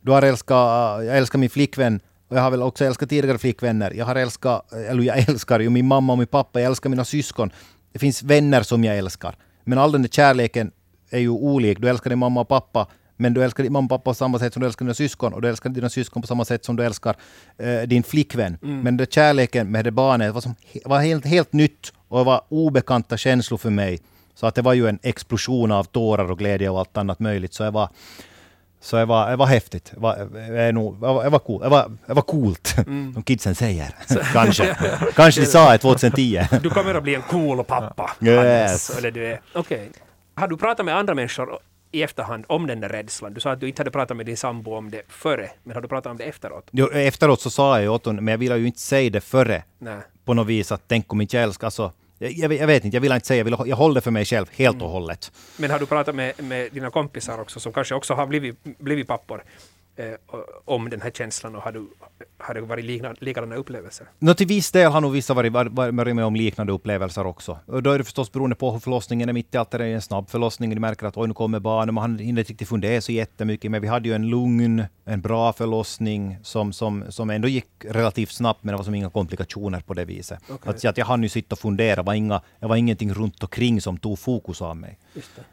[0.01, 3.91] du har älskat, jag älskar min flickvän och jag har väl också älskat tidigare flickvänner.
[3.91, 7.05] Jag har älskat, eller jag älskar ju min mamma och min pappa, jag älskar mina
[7.05, 7.51] syskon.
[7.93, 9.37] Det finns vänner som jag älskar.
[9.69, 10.71] Men all den där kärleken
[11.11, 11.79] är ju olik.
[11.81, 14.39] Du älskar din mamma och pappa, men du älskar din mamma och pappa på samma
[14.39, 15.33] sätt som du älskar dina syskon.
[15.33, 17.17] Och du älskar dina syskon på samma sätt som du älskar
[17.59, 18.59] eh, din flickvän.
[18.63, 18.81] Mm.
[18.81, 20.55] Men den kärleken med det barnet var, som,
[20.85, 23.99] var helt, helt nytt och var obekanta känslor för mig.
[24.35, 27.55] Så att det var ju en explosion av tårar och glädje och allt annat möjligt.
[27.55, 27.89] Så jag var,
[28.81, 29.91] så det var, det var häftigt.
[29.95, 31.63] Det var, det var, det var, cool.
[31.63, 33.15] det var, det var coolt, mm.
[33.15, 33.95] som kidsen säger.
[34.33, 34.77] Kanske.
[35.15, 36.41] Kanske de sa det 2010.
[36.63, 38.11] du kommer att bli en cool pappa.
[38.21, 38.99] Yes.
[38.99, 39.41] Eller du är.
[39.55, 39.89] Okay.
[40.35, 41.59] Har du pratat med andra människor
[41.93, 43.35] i efterhand om den där rädslan?
[43.35, 45.83] Du sa att du inte hade pratat med din sambo om det före, men har
[45.83, 46.69] du pratat om det efteråt?
[46.71, 49.21] Jo, efteråt så sa jag ju åt honom, men jag ville ju inte säga det
[49.21, 49.63] före.
[49.79, 49.99] Nej.
[50.25, 53.01] På något vis att tänk om inte jag älskar, alltså jag, jag, vet inte, jag
[53.01, 54.93] vill inte säga, jag, vill, jag håller det för mig själv helt och mm.
[54.93, 55.33] hållet.
[55.57, 59.07] Men har du pratat med, med dina kompisar också som kanske också har blivit, blivit
[59.07, 59.43] pappor?
[59.99, 60.15] eh,
[60.65, 61.89] om den här känslan och har, du,
[62.39, 64.07] har det varit liknande, likadana upplevelser?
[64.19, 67.59] No, till viss del har nog vissa varit, varit med om liknande upplevelser också.
[67.67, 69.75] Och då är det förstås beroende på hur förlossningen är mitt i allt.
[69.75, 72.53] Är det en snabb förlossning, de märker att oj, nu kommer barnet, man hinner inte
[72.53, 73.71] riktigt fundera så jättemycket.
[73.71, 78.31] Men vi hade ju en lugn, en bra förlossning som, som, som ändå gick relativt
[78.31, 80.39] snabbt, men det var som inga komplikationer på det viset.
[80.51, 80.71] Okay.
[80.71, 83.81] Att, att jag hann ju sitta och fundera, var inga, det var ingenting runt omkring
[83.81, 84.99] som tog fokus av mig.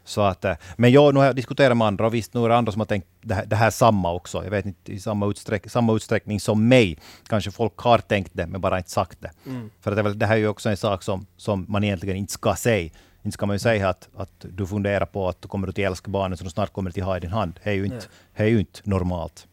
[0.04, 2.48] Så att, eh, men jag, nu har jag diskuterat med andra, och visst, nu är
[2.48, 4.44] det andra som har tänkt det här, det här samma också.
[4.44, 6.98] Jag vet inte i samma, utsträck, samma utsträckning som mig.
[7.26, 9.30] Kanske folk har tänkt det, men bara inte sagt det.
[9.46, 9.70] Mm.
[9.80, 12.16] För det, är väl, det här är ju också en sak som, som man egentligen
[12.16, 12.90] inte ska säga.
[13.22, 16.10] Inte ska man ju säga att, att du funderar på att du kommer att älska
[16.10, 17.60] barnet som du snart kommer att ha i din hand.
[17.64, 19.46] Det är ju inte, det är ju inte normalt.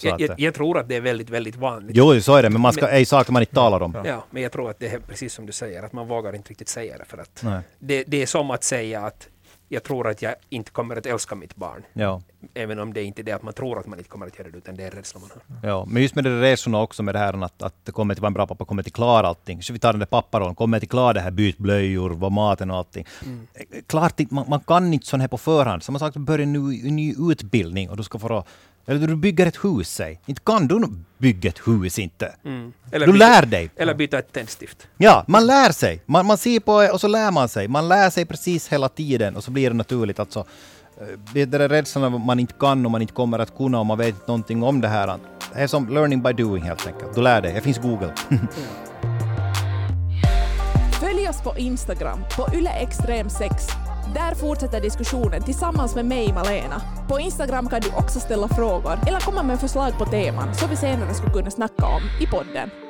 [0.00, 1.96] Jag, jag, jag, tror att det är väldigt, väldigt vanligt.
[1.96, 3.96] Jo, så är det, men man ska, men, är saker man inte talar om.
[4.04, 6.50] Ja, men jag tror att det är precis som du säger, att man vågar inte
[6.50, 7.04] riktigt säga det.
[7.04, 7.44] För att
[7.78, 9.28] det, det, är som att säga att
[9.68, 11.82] jag tror att jag inte kommer att älska mitt barn.
[11.92, 12.22] Ja.
[12.54, 14.50] Även om det inte är det att man tror att man inte kommer att göra
[14.50, 15.68] det, utan det är rädslan man har.
[15.68, 18.20] Ja, men just med de resorna också med det här att, att det kommer att
[18.20, 19.62] vara en bra pappa, kommer till klara allting.
[19.62, 22.70] Så vi tar den där papparollen, kommer till klara det här byt blöjor, vad maten
[22.70, 23.06] och allting.
[23.24, 23.46] Mm.
[23.86, 25.82] Klart, man, man kan inte sån här på förhand.
[25.82, 28.44] Som sagt, börja en ny, ny utbildning och du ska få
[28.86, 30.20] eller du bygger ett hus, säg.
[30.26, 32.34] Inte kan du bygga ett hus inte.
[32.44, 32.72] Mm.
[32.90, 33.70] du byta, lär dig.
[33.76, 34.88] Eller byta ett tändstift.
[34.96, 36.02] Ja, man lär sig.
[36.06, 37.68] Man, man ser på och så lär man sig.
[37.68, 40.18] Man lär sig precis hela tiden och så blir det naturligt.
[40.18, 40.38] Alltså,
[41.00, 43.86] eh, det där rädslan att man inte kan och man inte kommer att kunna och
[43.86, 45.06] man vet inte någonting om det här.
[45.06, 47.14] Det är som learning by doing helt enkelt.
[47.14, 47.52] Du lär dig.
[47.52, 48.12] Det finns Google.
[51.00, 53.50] Följ oss på Instagram på yleextrem6
[54.14, 56.80] där fortsätter diskussionen tillsammans med mig, Malena.
[57.08, 60.76] På Instagram kan du också ställa frågor eller komma med förslag på teman som vi
[60.76, 62.83] senare skulle kunna snacka om i podden.